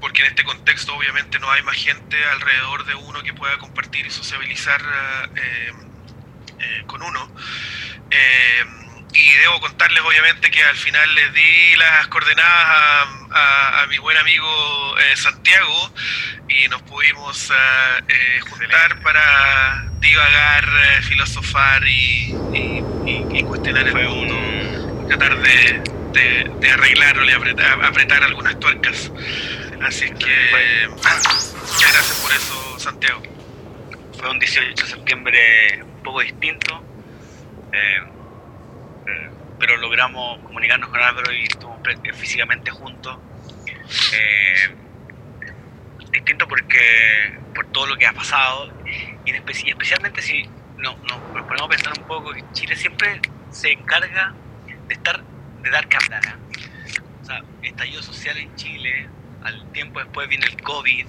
porque 0.00 0.22
en 0.22 0.28
este 0.28 0.42
contexto 0.42 0.96
obviamente 0.96 1.38
no 1.38 1.48
hay 1.50 1.62
más 1.62 1.76
gente 1.76 2.16
alrededor 2.26 2.84
de 2.86 2.94
uno 2.96 3.22
que 3.22 3.32
pueda 3.32 3.56
compartir 3.58 4.04
y 4.04 4.10
sociabilizar 4.10 4.82
eh, 6.62 6.84
con 6.86 7.02
uno. 7.02 7.30
Eh, 9.14 9.18
y 9.18 9.32
debo 9.38 9.60
contarles 9.60 10.02
obviamente 10.04 10.50
que 10.50 10.62
al 10.62 10.76
final 10.76 11.14
les 11.14 11.32
di 11.34 11.76
las 11.76 12.06
coordenadas 12.08 12.48
a, 12.66 13.02
a- 13.32 13.82
a 13.82 13.86
mi 13.86 13.98
buen 13.98 14.16
amigo 14.16 14.98
eh, 14.98 15.16
Santiago 15.16 15.92
y 16.48 16.68
nos 16.68 16.82
pudimos 16.82 17.50
ah, 17.50 17.98
eh, 18.08 18.40
juntar 18.48 19.00
para 19.02 19.84
divagar, 20.00 20.64
eh, 20.64 21.02
filosofar 21.02 21.86
y, 21.86 22.34
y- 22.54 22.84
y- 23.06 23.38
y 23.38 23.42
cuestionar 23.44 23.86
el 23.86 23.94
mundo, 23.94 25.06
tratar 25.08 25.38
de, 25.40 25.82
de- 26.12 26.50
de 26.60 26.70
arreglar 26.70 27.18
o 27.18 27.26
de 27.26 27.34
apretar, 27.34 27.84
apretar 27.84 28.22
algunas 28.24 28.58
tuercas. 28.60 29.10
Así 29.82 30.06
que 30.14 30.88
muchas 30.88 31.92
gracias 31.92 32.18
por 32.20 32.32
eso, 32.32 32.78
Santiago. 32.78 33.22
Fue 34.18 34.30
un 34.30 34.38
18 34.38 34.84
de 34.84 34.90
septiembre 34.90 35.82
un 35.82 36.02
poco 36.02 36.20
distinto, 36.20 36.84
eh, 39.12 39.26
eh, 39.26 39.30
pero 39.58 39.76
logramos 39.76 40.38
comunicarnos 40.40 40.88
con 40.88 41.00
Álvaro 41.00 41.32
y 41.32 41.44
estuvimos 41.44 41.80
pre- 41.80 42.12
físicamente 42.14 42.70
juntos. 42.70 43.18
Eh, 44.14 44.74
distinto 46.10 46.46
porque 46.48 47.38
por 47.54 47.66
todo 47.66 47.86
lo 47.86 47.96
que 47.96 48.06
ha 48.06 48.12
pasado 48.12 48.72
y, 49.24 49.30
en 49.30 49.36
espe- 49.44 49.64
y 49.64 49.70
especialmente 49.70 50.20
si 50.22 50.44
no, 50.78 50.96
no, 51.08 51.18
nos 51.34 51.44
ponemos 51.46 51.62
a 51.62 51.68
pensar 51.68 51.92
un 51.98 52.06
poco 52.06 52.32
que 52.32 52.44
Chile 52.52 52.76
siempre 52.76 53.20
se 53.50 53.72
encarga 53.72 54.34
de 54.88 54.94
estar 54.94 55.22
de 55.62 55.70
dar 55.70 55.88
que 55.88 55.96
hablar. 55.96 56.22
¿ah? 56.28 56.36
O 57.22 57.24
sea, 57.24 57.42
estallido 57.62 58.02
social 58.02 58.36
en 58.36 58.54
Chile, 58.56 59.08
al 59.42 59.70
tiempo 59.72 60.00
después 60.00 60.28
viene 60.28 60.46
el 60.46 60.60
COVID, 60.62 61.06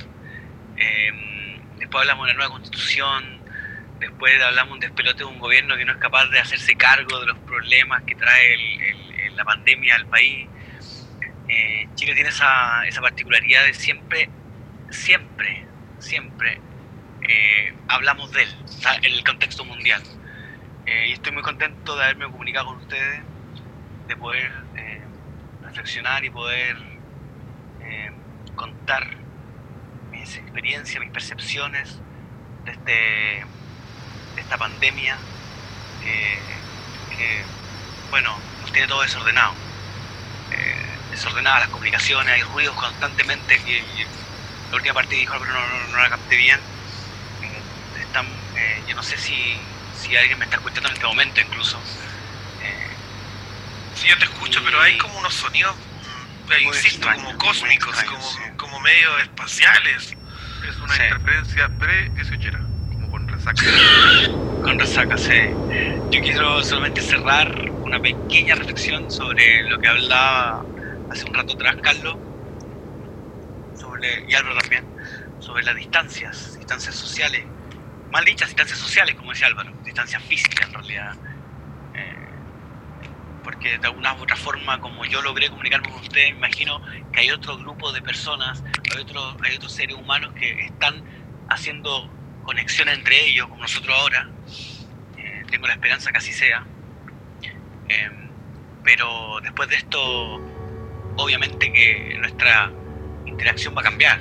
eh, 0.78 1.60
después 1.78 2.02
hablamos 2.02 2.28
de 2.28 2.34
la 2.34 2.38
nueva 2.38 2.52
constitución, 2.54 3.43
después 4.04 4.42
hablamos 4.42 4.80
del 4.80 4.92
pelote 4.92 5.20
de 5.20 5.26
un 5.26 5.40
gobierno 5.40 5.76
que 5.76 5.86
no 5.86 5.94
es 5.94 5.98
capaz 5.98 6.28
de 6.28 6.40
hacerse 6.40 6.76
cargo 6.76 7.20
de 7.20 7.28
los 7.28 7.38
problemas 7.40 8.04
que 8.04 8.16
trae 8.16 8.58
la 9.36 9.44
pandemia 9.44 9.96
al 9.96 10.06
país. 10.08 10.48
Eh, 11.48 11.88
Chile 11.96 12.14
tiene 12.14 12.30
esa, 12.30 12.84
particularidad 13.02 13.66
de 13.66 13.74
siempre, 13.74 14.30
siempre, 14.90 15.66
siempre 16.00 16.60
eh, 17.22 17.74
hablamos 17.88 18.32
de 18.32 18.44
él, 18.44 18.50
el 19.04 19.24
contexto 19.24 19.66
mundial. 19.66 20.02
Eh, 20.86 21.08
y 21.10 21.12
estoy 21.14 21.32
muy 21.32 21.44
contento 21.44 21.96
de 21.96 22.04
haberme 22.04 22.26
comunicado 22.26 22.68
con 22.68 22.78
ustedes, 22.78 23.22
de 24.08 24.18
poder 24.18 24.52
reflexionar 25.64 26.24
y 26.24 26.30
poder 26.30 26.78
contar 28.56 29.08
mis 30.12 30.38
experiencias, 30.38 31.02
mis 31.02 31.12
percepciones 31.12 32.00
de, 32.66 32.72
este, 32.72 33.46
esta 34.42 34.58
pandemia 34.58 35.28
que, 36.00 36.66
que, 37.10 37.56
bueno, 38.10 38.48
nos 38.60 38.72
tiene 38.72 38.88
todo 38.88 39.02
desordenado. 39.02 39.60
Eh, 40.50 41.04
desordenadas 41.10 41.62
las 41.62 41.70
comunicaciones, 41.70 42.34
hay 42.34 42.44
ruidos 42.44 42.76
constantemente 42.76 43.64
que 43.64 44.10
la 44.70 44.76
última 44.78 44.94
parte 44.96 45.16
dijo, 45.16 45.40
pero 45.40 45.54
no, 45.54 45.68
no, 45.68 45.88
no 45.88 45.98
la 46.00 46.10
capté 46.10 46.38
bien. 46.38 46.70
Eh, 47.40 47.70
están, 47.94 48.48
eh, 48.56 48.84
yo 48.88 48.96
no 48.96 49.04
sé 49.04 49.18
si, 49.18 49.76
si 49.92 50.16
alguien 50.16 50.40
me 50.40 50.46
está 50.46 50.58
escuchando 50.58 50.90
en 50.90 50.94
este 50.96 51.06
momento 51.06 51.42
incluso. 51.42 51.90
Eh, 52.60 53.00
Sí, 53.94 54.08
yo 54.08 54.18
te 54.18 54.26
escucho, 54.26 54.64
pero 54.64 54.82
hay 54.82 54.98
como 54.98 55.20
unos 55.20 55.36
sonidos, 55.36 55.78
mm, 56.02 56.52
eh, 56.52 56.62
insisto, 56.62 57.12
como 57.12 57.38
cósmicos, 57.38 58.04
como, 58.04 58.22
sí. 58.22 58.40
como 58.58 58.80
medio 58.80 59.20
espaciales. 59.20 60.18
Es 60.62 60.82
una 60.82 60.96
Sí. 60.96 61.04
interferencia 61.04 61.70
pre-18, 61.78 62.52
como 62.58 62.62
con 62.62 62.73
resaca. 63.44 63.64
Con 64.64 64.80
resaca, 64.80 65.18
sí. 65.18 65.34
Yo 66.12 66.22
quiero 66.22 66.64
solamente 66.64 67.02
cerrar 67.02 67.72
una 67.82 68.00
pequeña 68.00 68.56
reflexión 68.56 69.10
sobre 69.12 69.64
lo 69.70 69.80
que 69.80 69.88
hablaba 69.88 70.66
hace 71.10 71.26
un 71.28 71.34
rato 71.34 71.54
atrás 71.54 71.76
Carlos, 71.82 72.16
sobre, 73.76 74.26
y 74.28 74.34
Álvaro 74.34 74.60
también, 74.60 74.86
sobre 75.40 75.64
las 75.64 75.76
distancias, 75.76 76.56
distancias 76.58 76.96
sociales, 76.96 77.46
mal 78.12 78.24
dichas 78.24 78.50
distancias 78.50 78.80
sociales, 78.80 79.16
como 79.16 79.32
decía 79.32 79.48
Álvaro, 79.48 79.72
distancias 79.84 80.24
físicas 80.24 80.68
en 80.68 80.74
realidad. 80.74 81.16
Eh, 81.96 82.30
porque 83.44 83.78
de 83.78 83.88
alguna 83.88 84.14
u 84.14 84.24
otra 84.24 84.38
forma, 84.38 84.80
como 84.80 85.04
yo 85.06 85.22
logré 85.22 85.50
comunicarme 85.50 85.90
con 85.90 86.00
ustedes, 86.00 86.30
imagino 86.30 86.82
que 87.12 87.20
hay 87.20 87.32
otro 87.32 87.58
grupo 87.58 87.92
de 87.92 88.02
personas, 88.02 88.64
hay, 88.96 89.06
hay 89.44 89.56
otros 89.56 89.74
seres 89.74 89.98
humanos 89.98 90.34
que 90.34 90.68
están 90.68 91.04
haciendo 91.50 92.10
conexiones 92.44 92.98
entre 92.98 93.28
ellos, 93.28 93.48
como 93.48 93.62
nosotros 93.62 93.96
ahora. 93.98 94.30
Eh, 95.18 95.44
tengo 95.50 95.68
la 95.68 95.74
esperanza 95.74 96.12
que 96.12 96.18
así 96.18 96.32
sea. 96.34 96.66
Eh, 97.90 98.10
pero 98.84 99.40
después 99.42 99.70
de 99.70 99.76
esto, 99.76 100.42
obviamente 101.18 101.72
que 101.72 102.16
nuestra 102.20 102.72
interacción 103.26 103.74
va 103.76 103.82
a 103.82 103.84
cambiar. 103.86 104.20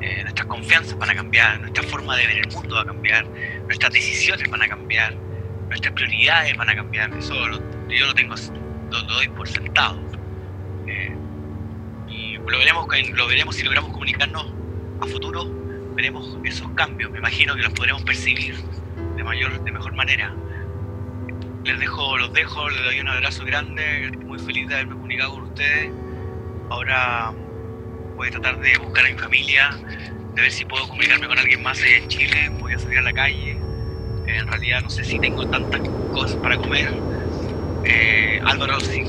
Eh, 0.00 0.20
nuestras 0.22 0.46
confianzas 0.46 0.98
van 0.98 1.10
a 1.10 1.14
cambiar, 1.14 1.60
nuestra 1.60 1.82
forma 1.84 2.16
de 2.16 2.26
ver 2.26 2.38
el 2.38 2.48
mundo 2.52 2.74
va 2.74 2.82
a 2.82 2.84
cambiar, 2.84 3.26
nuestras 3.66 3.92
decisiones 3.92 4.48
van 4.50 4.62
a 4.62 4.68
cambiar, 4.68 5.14
nuestras 5.68 5.94
prioridades 5.94 6.56
van 6.56 6.68
a 6.68 6.74
cambiar. 6.74 7.12
Eso 7.16 7.34
lo- 7.48 7.88
yo 7.88 8.06
lo 8.06 8.14
tengo, 8.14 8.34
lo, 8.90 9.02
doy 9.02 9.28
por 9.28 9.48
sentado. 9.48 9.98
Eh, 10.86 11.16
y 12.08 12.36
lo 12.36 12.58
veremos, 12.58 12.86
lo 13.14 13.26
veremos 13.26 13.56
si 13.56 13.62
logramos 13.62 13.92
comunicarnos 13.92 14.52
a 15.00 15.06
futuro, 15.06 15.44
veremos 15.94 16.36
esos 16.44 16.70
cambios. 16.72 17.10
Me 17.10 17.18
imagino 17.18 17.54
que 17.54 17.62
los 17.62 17.72
podremos 17.72 18.02
percibir 18.02 18.56
de 19.16 19.24
mayor, 19.24 19.62
de 19.62 19.72
mejor 19.72 19.94
manera. 19.94 20.34
Les 21.64 21.78
dejo, 21.78 22.18
los 22.18 22.32
dejo, 22.32 22.68
les 22.68 22.84
doy 22.84 23.00
un 23.00 23.08
abrazo 23.08 23.44
grande, 23.44 24.06
estoy 24.06 24.24
muy 24.24 24.38
feliz 24.38 24.68
de 24.68 24.74
haberme 24.74 24.94
comunicado 24.94 25.32
con 25.32 25.42
ustedes. 25.44 25.90
Ahora 26.68 27.32
voy 28.16 28.28
a 28.28 28.30
tratar 28.30 28.60
de 28.60 28.76
buscar 28.78 29.06
a 29.06 29.08
mi 29.08 29.18
familia, 29.18 29.70
de 30.34 30.42
ver 30.42 30.50
si 30.50 30.64
puedo 30.64 30.86
comunicarme 30.88 31.26
con 31.26 31.38
alguien 31.38 31.62
más 31.62 31.80
allá 31.80 31.96
en 31.96 32.08
Chile, 32.08 32.50
voy 32.60 32.74
a 32.74 32.78
salir 32.78 32.98
a 32.98 33.02
la 33.02 33.12
calle. 33.12 33.52
Eh, 33.52 34.36
en 34.36 34.46
realidad 34.46 34.82
no 34.82 34.90
sé 34.90 35.04
si 35.04 35.18
tengo 35.18 35.46
tantas 35.48 35.80
cosas 36.12 36.36
para 36.36 36.56
comer. 36.56 36.92
Eh, 37.84 38.40
Álvaro 38.44 38.80
sí 38.80 39.02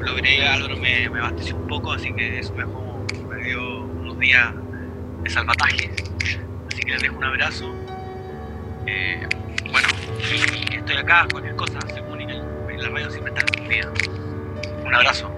logré, 0.00 0.46
Álvaro 0.46 0.76
me, 0.76 1.08
me 1.10 1.18
abasteció 1.18 1.56
un 1.56 1.66
poco, 1.66 1.92
así 1.92 2.12
que 2.12 2.38
eso 2.38 2.54
me, 2.54 2.64
me 2.64 3.44
dio 3.44 3.80
unos 3.80 4.18
días 4.18 4.54
de 5.26 5.30
salvataje. 5.30 5.90
Así 6.68 6.82
que 6.82 6.92
les 6.92 7.02
dejo 7.02 7.16
un 7.16 7.24
abrazo. 7.24 7.74
Eh, 8.86 9.26
bueno, 9.70 9.88
y 10.70 10.76
estoy 10.76 10.96
acá, 10.96 11.26
cualquier 11.30 11.56
cosa, 11.56 11.80
se 11.92 12.00
comunican. 12.00 12.42
La 12.78 12.88
radio 12.90 13.10
siempre 13.10 13.32
está 13.32 13.44
escondida. 13.44 13.90
Un 14.84 14.94
abrazo. 14.94 15.32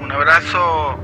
Un 0.00 0.10
abrazo, 0.10 0.98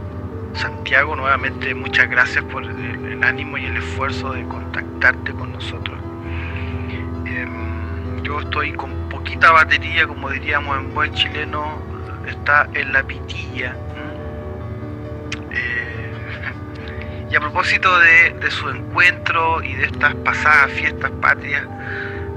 Santiago, 0.54 1.14
nuevamente 1.14 1.74
muchas 1.74 2.10
gracias 2.10 2.44
por 2.46 2.64
el, 2.64 3.22
ánimo 3.22 3.56
y 3.56 3.66
el 3.66 3.76
esfuerzo 3.76 4.32
de 4.32 4.42
contactarte 4.48 5.32
con 5.32 5.52
nosotros. 5.52 5.96
Em, 7.26 8.22
yo 8.24 8.40
estoy 8.40 8.72
con 8.72 9.08
poquita 9.08 9.52
batería, 9.52 10.08
como 10.08 10.28
diríamos 10.30 10.76
en 10.76 10.92
buen 10.92 11.14
chileno, 11.14 11.78
está 12.26 12.68
en 12.74 12.92
la 12.92 13.04
pitilla. 13.04 13.76
¿m? 15.50 15.56
Eh, 15.56 15.81
y 17.32 17.36
a 17.36 17.40
propósito 17.40 17.98
de, 18.00 18.32
de 18.34 18.52
su 18.52 18.70
encuentro 18.70 19.62
y 19.64 19.74
de 19.76 19.86
estas 19.86 20.14
pasadas 20.16 20.72
fiestas 20.72 21.12
patrias 21.22 21.66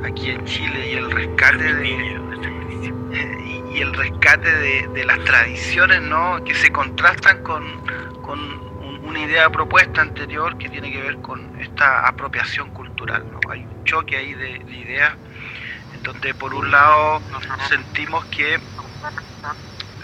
aquí 0.06 0.32
en 0.32 0.46
Chile 0.46 0.88
y 0.90 0.94
el 0.96 1.12
rescate 1.12 1.74
de, 1.76 1.90
y, 1.90 3.78
y 3.78 3.82
el 3.82 3.94
rescate 3.94 4.52
de, 4.52 4.88
de 4.90 5.06
las 5.06 5.20
tradiciones 5.26 6.02
¿no? 6.02 6.44
que 6.46 6.56
se 6.56 6.72
contrastan 6.72 7.44
con, 7.44 7.64
con 8.22 8.40
un- 8.40 9.02
una 9.06 9.20
idea 9.22 9.50
propuesta 9.52 10.02
anterior 10.02 10.58
que 10.58 10.70
tiene 10.70 10.92
que 10.92 11.02
ver 11.02 11.22
con 11.22 11.56
esta 11.62 12.08
apropiación 12.08 12.72
cultural. 12.72 13.30
¿no? 13.32 13.40
Hay 13.52 13.66
un 13.66 13.84
choque 13.86 14.18
ahí 14.18 14.34
de, 14.34 14.60
de 14.66 14.76
ideas 14.76 15.18
en 15.94 16.04
donde 16.04 16.36
por 16.36 16.54
un 16.56 16.72
lado 16.72 17.22
sentimos 17.70 18.26
que 18.28 18.60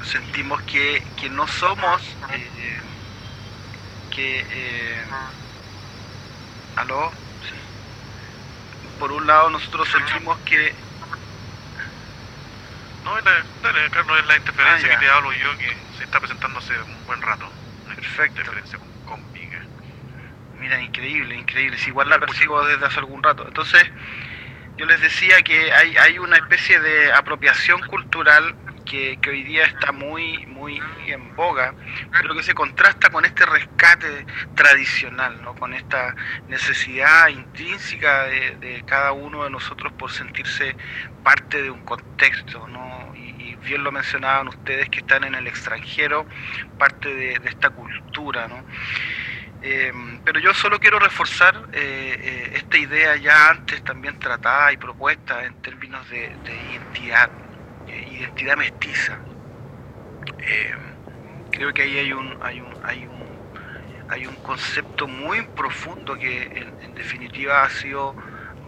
sentimos 0.03 0.61
que, 0.63 1.03
que 1.15 1.29
no 1.29 1.47
somos 1.47 2.17
eh, 2.29 2.81
que 4.11 4.45
eh, 4.51 5.01
aló 6.75 7.11
Sí. 7.49 7.55
por 8.99 9.11
un 9.11 9.25
lado 9.25 9.49
nosotros 9.49 9.89
sentimos 9.89 10.37
que 10.45 10.73
No, 13.03 13.17
es 13.17 13.25
la, 13.25 13.31
dale, 13.63 13.89
Carlos, 13.89 14.19
es 14.19 14.27
la 14.27 14.37
interferencia 14.37 14.87
Ah, 14.87 14.99
que 14.99 15.05
te 15.05 15.11
hablo 15.11 15.33
yo 15.33 15.57
que 15.57 15.75
se 15.97 16.03
está 16.03 16.19
presentando 16.19 16.59
hace 16.59 16.77
un 16.79 17.05
buen 17.07 17.21
rato. 17.21 17.51
Perfecto. 17.95 18.39
interferencia 18.41 18.77
con, 18.77 18.87
con 19.05 19.33
Viga. 19.33 19.59
Mira, 20.59 20.79
increíble, 20.81 21.35
increíble. 21.35 21.77
Si 21.79 21.89
igual 21.89 22.09
la 22.09 22.19
persigo 22.19 22.63
desde 22.65 22.85
hace 22.85 22.99
algún 22.99 23.23
rato. 23.23 23.43
Entonces, 23.47 23.83
yo 24.77 24.85
les 24.85 25.01
decía 25.01 25.41
que 25.41 25.71
hay, 25.73 25.97
hay 25.97 26.19
una 26.19 26.35
especie 26.37 26.79
de 26.79 27.11
apropiación 27.11 27.81
cultural 27.87 28.55
que, 28.91 29.29
hoy 29.29 29.43
día 29.43 29.63
está 29.65 29.93
muy, 29.93 30.45
muy 30.47 30.81
en 31.07 31.33
boga, 31.35 31.73
pero 32.11 32.35
que 32.35 32.43
se 32.43 32.53
contrasta 32.53 33.09
con 33.09 33.23
este 33.23 33.45
rescate 33.45 34.25
tradicional, 34.55 35.41
¿no? 35.41 35.55
con 35.55 35.73
esta 35.73 36.13
necesidad 36.49 37.29
intrínseca 37.29 38.23
de, 38.25 38.83
cada 38.85 39.13
uno 39.13 39.45
de 39.45 39.49
nosotros 39.49 39.93
por 39.93 40.11
sentirse 40.11 40.75
parte 41.23 41.61
de 41.61 41.71
un 41.71 41.81
contexto, 41.85 42.67
¿no? 42.67 43.13
y, 43.15 43.31
bien 43.61 43.83
lo 43.83 43.91
mencionaban 43.91 44.47
ustedes 44.47 44.89
que 44.89 44.99
están 44.99 45.23
en 45.23 45.35
el 45.35 45.45
extranjero, 45.45 46.25
parte 46.79 47.13
de, 47.13 47.39
esta 47.45 47.69
cultura. 47.69 48.47
¿no? 48.47 48.65
Eh, 49.61 49.93
pero 50.25 50.39
yo 50.39 50.51
solo 50.55 50.79
quiero 50.79 50.97
reforzar 50.97 51.55
eh, 51.71 52.19
eh, 52.19 52.51
esta 52.55 52.77
idea 52.77 53.15
ya 53.17 53.49
antes 53.49 53.83
también 53.83 54.17
tratada 54.17 54.73
y 54.73 54.77
propuesta 54.77 55.45
en 55.45 55.53
términos 55.61 56.09
de, 56.09 56.35
de 56.43 56.55
identidad, 56.71 57.29
identidad 58.21 58.57
mestiza. 58.57 59.19
Eh, 60.39 60.73
creo 61.51 61.73
que 61.73 61.81
ahí 61.83 61.97
hay 61.97 62.13
un, 62.13 62.37
hay 62.41 62.61
un, 62.61 62.73
hay 62.83 63.05
un, 63.05 63.21
hay 64.09 64.25
un 64.27 64.35
concepto 64.37 65.07
muy 65.07 65.41
profundo 65.55 66.17
que 66.17 66.43
en, 66.43 66.93
definitiva 66.95 67.63
ha 67.63 67.69
sido 67.69 68.15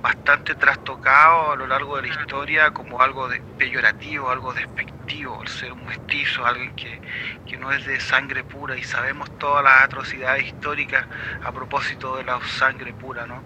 bastante 0.01 0.55
trastocado 0.55 1.51
a 1.51 1.55
lo 1.55 1.67
largo 1.67 1.95
de 1.97 2.03
la 2.03 2.07
historia 2.07 2.71
como 2.71 3.01
algo 3.01 3.29
de 3.29 3.39
peyorativo, 3.57 4.29
algo 4.29 4.51
despectivo, 4.53 5.41
el 5.41 5.47
ser 5.47 5.71
un 5.71 5.85
mestizo, 5.85 6.45
alguien 6.45 6.75
que, 6.75 6.99
que 7.45 7.57
no 7.57 7.71
es 7.71 7.85
de 7.85 7.99
sangre 7.99 8.43
pura 8.43 8.75
y 8.75 8.83
sabemos 8.83 9.37
todas 9.37 9.63
las 9.63 9.83
atrocidades 9.83 10.45
históricas 10.45 11.05
a 11.43 11.51
propósito 11.51 12.17
de 12.17 12.23
la 12.23 12.39
sangre 12.45 12.91
pura, 12.93 13.25
¿no? 13.27 13.43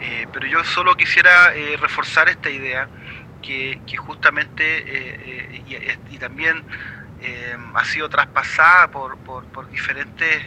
Eh, 0.00 0.26
pero 0.32 0.46
yo 0.46 0.64
solo 0.64 0.96
quisiera 0.96 1.54
eh, 1.54 1.76
reforzar 1.76 2.28
esta 2.28 2.50
idea 2.50 2.88
que, 3.40 3.80
justamente 3.96 4.62
eh, 4.78 5.62
eh, 5.68 5.98
y, 6.08 6.18
también 6.18 6.64
eh, 7.18 7.56
ha 7.74 7.84
sido 7.84 8.08
traspasada 8.08 8.90
por, 8.90 9.18
diferentes 9.70 10.42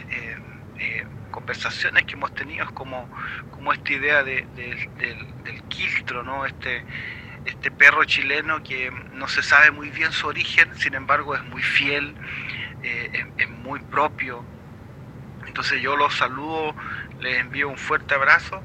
conversaciones 1.30 2.04
que 2.04 2.14
hemos 2.14 2.32
tenido 2.34 2.66
como, 2.74 3.08
como 3.50 3.72
esta 3.72 3.92
idea 3.92 4.22
de, 4.22 4.46
de- 4.54 4.76
del, 4.98 5.62
quiltro, 5.68 6.22
¿no? 6.22 6.46
Este, 6.46 6.84
este 7.44 7.70
perro 7.70 8.04
chileno 8.04 8.62
que 8.62 8.90
no 9.12 9.28
se 9.28 9.42
sabe 9.42 9.70
muy 9.70 9.90
bien 9.90 10.12
su 10.12 10.26
origen, 10.28 10.74
sin 10.76 10.94
embargo 10.94 11.34
es 11.34 11.44
muy 11.44 11.62
fiel, 11.62 12.16
es 12.82 13.48
muy 13.50 13.80
propio. 13.80 14.44
Entonces 15.46 15.80
yo 15.82 15.96
los 15.96 16.14
saludo, 16.14 16.74
les 17.18 17.38
envío 17.38 17.68
un 17.68 17.78
fuerte 17.78 18.14
abrazo 18.14 18.64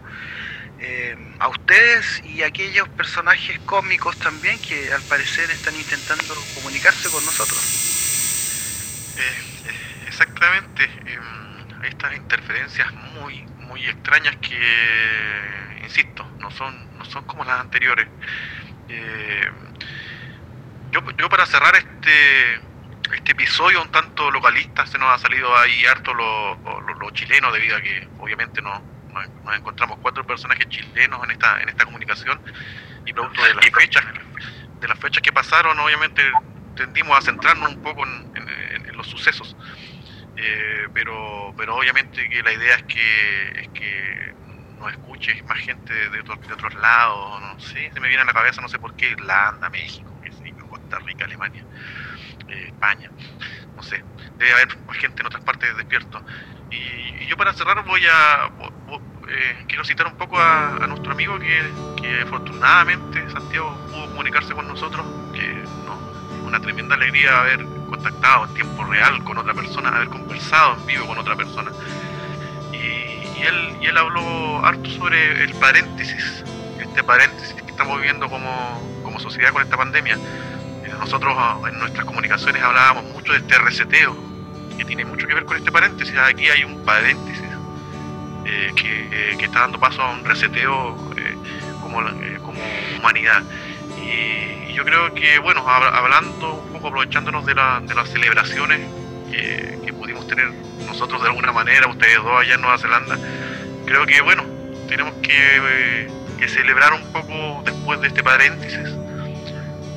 eh, 0.80 1.16
a 1.40 1.50
ustedes 1.50 2.22
y 2.24 2.44
a 2.44 2.48
aquellos 2.48 2.90
personajes 2.90 3.60
cómicos 3.66 4.20
también 4.20 4.60
que 4.62 4.92
al 4.94 5.06
parecer 5.06 5.52
están 5.52 5.76
intentando 5.76 6.48
comunicarse 6.50 7.10
con 7.12 7.26
nosotros. 7.26 7.74
Eh, 9.16 9.22
eh, 9.64 10.04
exactamente. 10.08 10.84
em, 11.06 11.68
estas 11.84 12.16
interferencias 12.16 12.94
muy, 12.94 13.48
muy 13.58 13.88
extrañas 13.88 14.36
que, 14.38 15.80
insisto, 15.84 16.30
no 16.40 16.52
son, 16.52 16.76
no 16.98 17.06
son 17.06 17.24
como 17.26 17.46
las 17.46 17.60
anteriores. 17.62 18.10
Eh, 18.88 19.42
yo, 20.92 21.02
yo 21.18 21.30
para 21.30 21.46
cerrar 21.46 21.76
este, 21.76 22.56
este 23.16 23.32
episodio 23.34 23.82
un 23.82 23.92
tanto 23.92 24.32
localista, 24.32 24.86
se 24.86 24.98
nos 24.98 25.10
ha 25.14 25.18
salido 25.20 25.56
ahí 25.58 25.86
harto 25.86 26.14
lo, 26.14 26.56
lo- 26.64 26.94
lo 27.00 27.12
chileno, 27.12 27.52
debido 27.52 27.78
a 27.78 27.82
que 27.82 28.10
obviamente 28.18 28.62
no, 28.62 28.86
nos, 29.28 29.44
nos 29.44 29.56
encontramos 29.58 29.98
cuatro 30.02 30.26
personajes 30.26 30.68
chilenos 30.70 31.24
en 31.24 31.32
esta, 31.32 31.62
en 31.62 31.70
esta 31.70 31.86
comunicación 31.86 32.40
y 33.06 33.14
producto 33.14 33.44
de 33.44 33.54
las 33.56 33.66
fechas, 33.70 34.04
de 34.80 34.88
las 34.88 35.00
fechas 35.00 35.22
que 35.22 35.32
pasaron, 35.32 35.78
obviamente 35.80 36.22
tendimos 36.76 37.18
a 37.18 37.22
centrarnos 37.22 37.70
un 37.74 37.82
poco 37.82 38.06
en, 38.06 38.32
en- 38.36 38.90
en 38.90 38.98
los 38.98 39.08
sucesos. 39.08 39.56
Eh, 40.38 40.88
pero, 40.94 41.54
pero 41.58 41.76
obviamente 41.76 42.30
que 42.30 42.42
la 42.44 42.54
idea 42.54 42.76
es 42.76 42.84
que, 42.84 43.50
es 43.62 43.68
que 43.70 44.34
nos 44.80 44.92
escuche 44.92 45.44
más 45.44 45.60
gente 45.60 45.94
de, 45.94 46.20
otros- 46.22 46.48
de 46.48 46.54
otros 46.54 46.74
lados, 46.76 47.42
no 47.42 47.60
sé, 47.60 47.92
se 47.94 48.00
me 48.00 48.08
viene 48.08 48.24
a 48.24 48.26
la 48.26 48.34
cabeza, 48.34 48.62
no 48.62 48.70
sé 48.70 48.80
por 48.80 48.96
qué, 48.96 49.10
Irlanda, 49.10 49.70
México, 49.70 50.18
qué 50.24 50.32
sé 50.32 50.50
yo, 50.58 50.68
Costa 50.70 51.00
Rica, 51.00 51.26
Alemania, 51.26 51.66
eh, 52.48 52.66
España, 52.68 53.12
no 53.76 53.84
sé, 53.84 54.02
debe 54.38 54.54
haber 54.54 54.78
más 54.88 54.98
gente 54.98 55.22
en 55.22 55.28
otras 55.28 55.44
partes 55.44 55.76
despierto. 55.76 56.24
Y, 56.72 56.78
y 57.24 57.28
yo 57.28 57.36
para 57.36 57.54
cerrar 57.54 57.84
voy 57.86 58.06
a, 58.08 58.50
eh, 59.32 59.66
quiero 59.68 59.84
citar 59.84 60.08
un 60.08 60.16
poco 60.16 60.40
a, 60.40 60.86
nuestro 60.88 61.12
amigo 61.12 61.38
que, 61.40 61.72
que 62.02 62.22
afortunadamente 62.22 63.30
Santiago 63.30 63.78
pudo 63.92 64.08
comunicarse 64.08 64.54
con 64.54 64.68
nosotros, 64.68 65.06
que 65.34 65.62
es 65.62 65.70
una 66.46 66.60
tremenda 66.60 66.96
alegría 66.96 67.42
haber 67.42 67.64
contactado 67.90 68.46
en 68.46 68.54
tiempo 68.56 68.84
real 68.86 69.24
con 69.24 69.38
otra 69.38 69.54
persona, 69.54 69.90
haber 69.90 70.10
conversado 70.10 70.78
en 70.78 70.86
vivo 70.88 71.06
con 71.06 71.18
otra 71.20 71.36
persona. 71.36 71.72
Y, 72.74 73.42
él, 73.42 73.78
él 73.82 73.98
habló 73.98 74.66
harto 74.66 74.90
sobre 74.90 75.44
el 75.44 75.54
paréntesis, 75.54 76.44
este 76.80 77.04
paréntesis 77.04 77.54
que 77.54 77.72
estamos 77.72 77.98
viviendo 77.98 78.30
como, 78.30 79.02
como 79.04 79.20
sociedad 79.20 79.54
con 79.54 79.62
esta 79.62 79.78
pandemia. 79.78 80.16
Eh, 80.16 80.92
Nosotros 81.00 81.36
ah, 81.38 81.58
en 81.68 81.80
nuestras 81.80 82.06
comunicaciones 82.06 82.62
hablábamos 82.62 83.06
mucho 83.14 83.32
de 83.32 83.40
este 83.40 83.58
reseteo, 83.60 84.18
que 84.78 84.84
tiene 84.86 85.06
mucho 85.06 85.28
que 85.28 85.36
ver 85.36 85.46
con 85.46 85.56
este 85.56 85.72
paréntesis. 85.72 86.18
Aquí 86.18 86.50
hay 86.50 86.64
un 86.64 86.84
paréntesis 86.84 87.49
eh, 88.46 88.72
que, 88.76 89.10
eh, 89.12 89.38
que 89.38 89.46
está 89.46 89.62
dando 89.62 89.80
paso 89.80 90.02
a 90.02 90.12
un 90.12 90.24
reseteo 90.26 90.96
eh, 91.18 91.36
como, 91.82 92.02
eh, 92.02 92.40
como 92.42 92.60
humanidad. 92.98 93.44
Y, 93.98 94.74
yo 94.74 94.86
creo 94.86 95.14
que, 95.14 95.40
bueno, 95.40 95.66
hab- 95.66 95.92
hablando 95.94 96.54
un 96.54 96.72
poco, 96.74 96.88
aprovechándonos 96.88 97.46
de, 97.46 97.56
la- 97.56 97.82
de 97.82 97.94
las 97.96 98.10
celebraciones 98.10 98.80
que, 99.32 99.78
pudimos 100.00 100.26
tener 100.28 100.50
nosotros 100.88 101.22
de 101.22 101.28
alguna 101.28 101.52
manera, 101.52 101.88
ustedes 101.88 102.18
dos 102.24 102.40
allá 102.40 102.56
en 102.56 102.62
Nueva 102.62 102.78
Zelanda, 102.78 103.20
creo 103.86 104.06
que, 104.06 104.22
bueno, 104.22 104.44
tenemos 104.88 105.14
que, 105.22 106.08
celebrar 106.48 106.94
un 106.94 107.12
poco 107.12 107.62
después 107.66 108.00
de 108.02 108.08
este 108.08 108.24
paréntesis. 108.24 108.80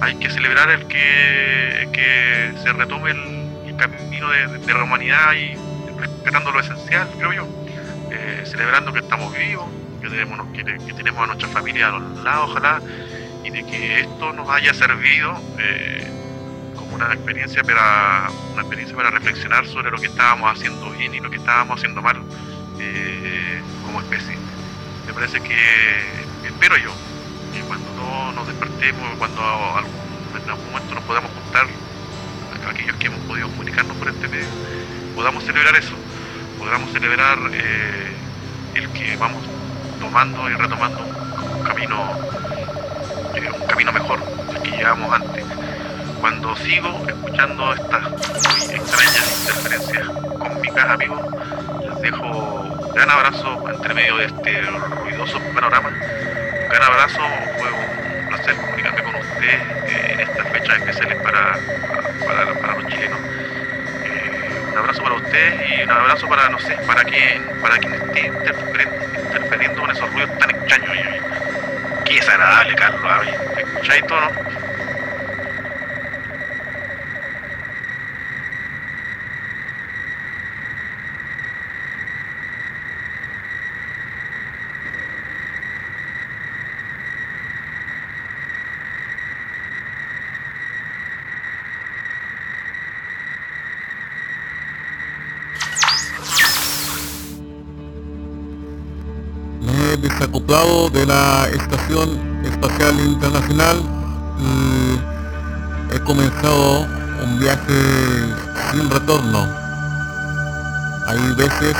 Hay 0.00 0.16
que 0.16 0.28
celebrar 0.28 0.70
el 0.70 0.86
que, 0.88 1.88
que 1.92 2.52
se 2.62 2.72
retome 2.72 3.12
el, 3.12 3.68
el 3.68 3.76
camino 3.76 4.28
de, 4.30 4.48
de 4.58 4.74
la 4.74 4.82
humanidad 4.82 5.32
y 5.34 5.54
respetando 5.98 6.50
lo 6.50 6.60
esencial, 6.60 7.08
creo 7.16 7.32
yo. 7.32 7.61
Eh, 8.14 8.42
celebrando 8.44 8.92
que 8.92 8.98
estamos 8.98 9.32
vivos, 9.34 9.64
que 10.02 10.10
tenemos, 10.92 11.22
a 11.22 11.26
nuestra 11.26 11.48
familia 11.48 11.88
a 11.88 11.90
los 11.92 12.22
lados, 12.22 12.50
ojalá, 12.50 12.82
y 13.42 13.48
de 13.48 13.64
que 13.64 14.00
esto 14.00 14.34
nos 14.34 14.50
haya 14.50 14.74
servido 14.74 15.34
eh, 15.58 16.06
como 16.76 16.96
una 16.96 17.06
experiencia 17.14 17.62
para 17.62 18.28
una 18.52 18.60
experiencia 18.60 18.94
para 18.94 19.10
reflexionar 19.10 19.66
sobre 19.66 19.90
lo 19.90 19.96
que 19.96 20.08
estábamos 20.08 20.52
haciendo 20.52 20.90
bien 20.90 21.14
y 21.14 21.20
lo 21.20 21.30
que 21.30 21.38
estábamos 21.38 21.78
haciendo 21.78 22.02
mal 22.02 22.22
eh, 22.78 23.62
como 23.86 24.02
especie. 24.02 24.36
Me 25.06 25.14
parece 25.14 25.40
que 25.40 25.56
espero 26.46 26.76
yo 26.76 26.92
que 27.54 27.60
cuando 27.62 27.90
no 27.94 28.32
nos 28.32 28.46
despertemos, 28.46 29.16
cuando 29.16 29.40
en 29.40 30.50
algún 30.50 30.66
momento 30.66 30.94
nos 30.94 31.04
podamos 31.04 31.30
juntar, 31.30 31.66
aquellos 32.68 32.96
que 32.96 33.06
hemos 33.06 33.20
podido 33.20 33.48
comunicarnos 33.48 33.96
por 33.96 34.08
este 34.08 34.28
medio, 34.28 34.46
podamos 35.14 35.42
celebrar 35.44 35.74
eso, 35.76 35.94
podamos 36.62 36.92
celebrar 36.92 37.38
eh, 37.52 38.12
el 38.74 38.88
que 38.90 39.16
vamos 39.16 39.42
tomando 39.98 40.48
y 40.48 40.54
retomando 40.54 41.00
un 41.00 41.64
camino, 41.64 42.18
eh, 43.34 43.50
un 43.50 43.66
camino 43.66 43.92
mejor 43.92 44.24
del 44.46 44.62
que 44.62 44.70
llevábamos 44.70 45.12
antes. 45.12 45.44
Cuando 46.20 46.54
sigo 46.56 47.04
escuchando 47.08 47.74
estas 47.74 48.06
extrañas 48.70 49.40
interferencias 49.40 50.06
con 50.38 50.60
mis 50.60 50.76
amigos, 50.76 51.20
les 51.84 52.00
dejo 52.00 52.26
un 52.26 52.94
gran 52.94 53.10
abrazo 53.10 53.64
entre 53.68 53.94
medio 53.94 54.16
de 54.18 54.26
este 54.26 54.60
ruidoso 55.02 55.40
panorama. 55.54 55.88
Un 55.88 56.68
gran 56.68 56.82
abrazo, 56.84 57.20
fue 57.58 57.72
un 57.72 58.28
placer 58.28 58.54
comunicarme 58.54 59.02
con 59.02 59.14
ustedes 59.16 59.62
eh, 59.88 60.12
en 60.12 60.20
estas 60.20 60.48
fechas 60.48 60.78
especiales 60.78 61.22
para, 61.22 61.58
para, 62.24 62.54
para 62.60 62.74
los 62.78 62.86
chilenos. 62.86 63.18
Eh, 64.72 64.78
un 64.78 64.78
abrazo 64.78 65.02
para 65.02 65.14
ustedes 65.16 65.70
y 65.70 65.82
un 65.82 65.90
abrazo 65.90 66.28
para, 66.28 66.48
no 66.48 66.58
sé, 66.58 66.74
para 66.86 67.04
quien, 67.04 67.44
para 67.60 67.78
quien 67.78 67.94
esté 67.94 68.26
interfiriendo 68.26 69.80
con 69.80 69.90
esos 69.90 70.10
ruidos 70.12 70.38
tan 70.38 70.50
extraños. 70.50 70.96
Qué 72.04 72.14
desagradable, 72.14 72.74
Carlos. 72.74 73.02
¿Escucháis 73.58 74.06
todo, 74.06 74.20
no? 74.20 74.61
Desacoplado 100.22 100.88
de 100.90 101.04
la 101.04 101.48
Estación 101.52 102.44
Espacial 102.44 102.94
Internacional 103.00 103.82
he 105.92 105.98
comenzado 105.98 106.86
un 107.24 107.40
viaje 107.40 107.74
sin 108.70 108.88
retorno. 108.88 109.48
Hay 111.08 111.18
veces 111.34 111.76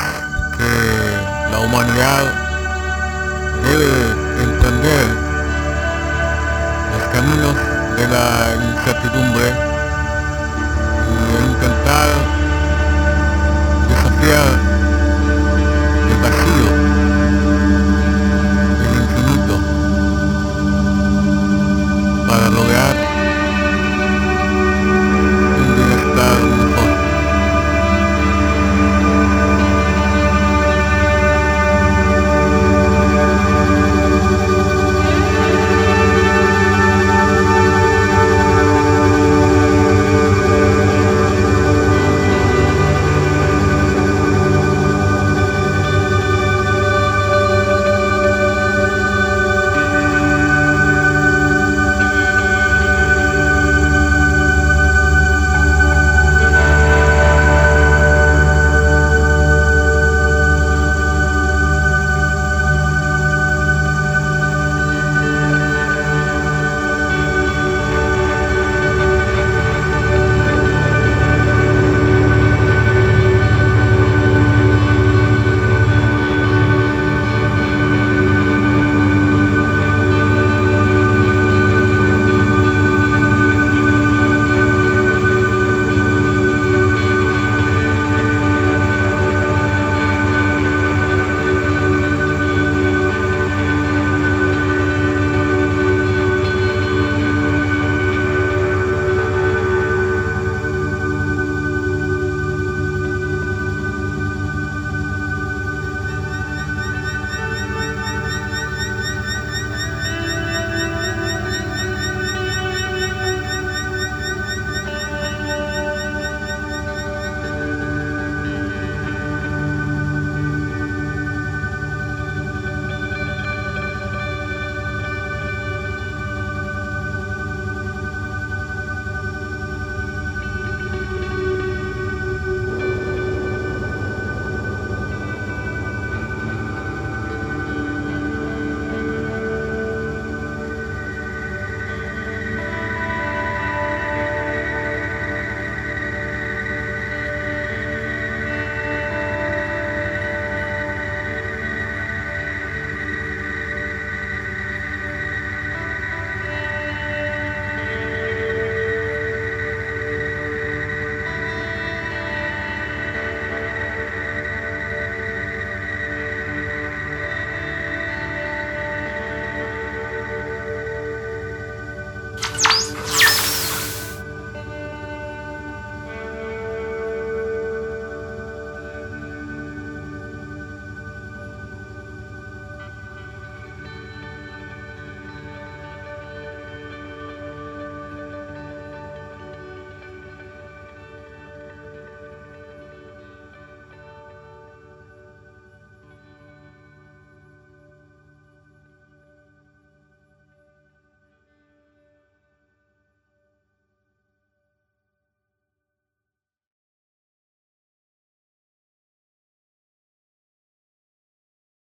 que 0.59 1.53
la 1.53 1.61
humanidad 1.61 2.24
debe 3.62 4.43
emprender 4.43 5.07
los 6.95 7.05
caminos 7.12 7.55
de 7.97 8.09
la 8.09 8.26
incertidumbre 8.74 9.55
y 11.07 11.53
intentar 11.53 12.32
lugar. 22.53 23.12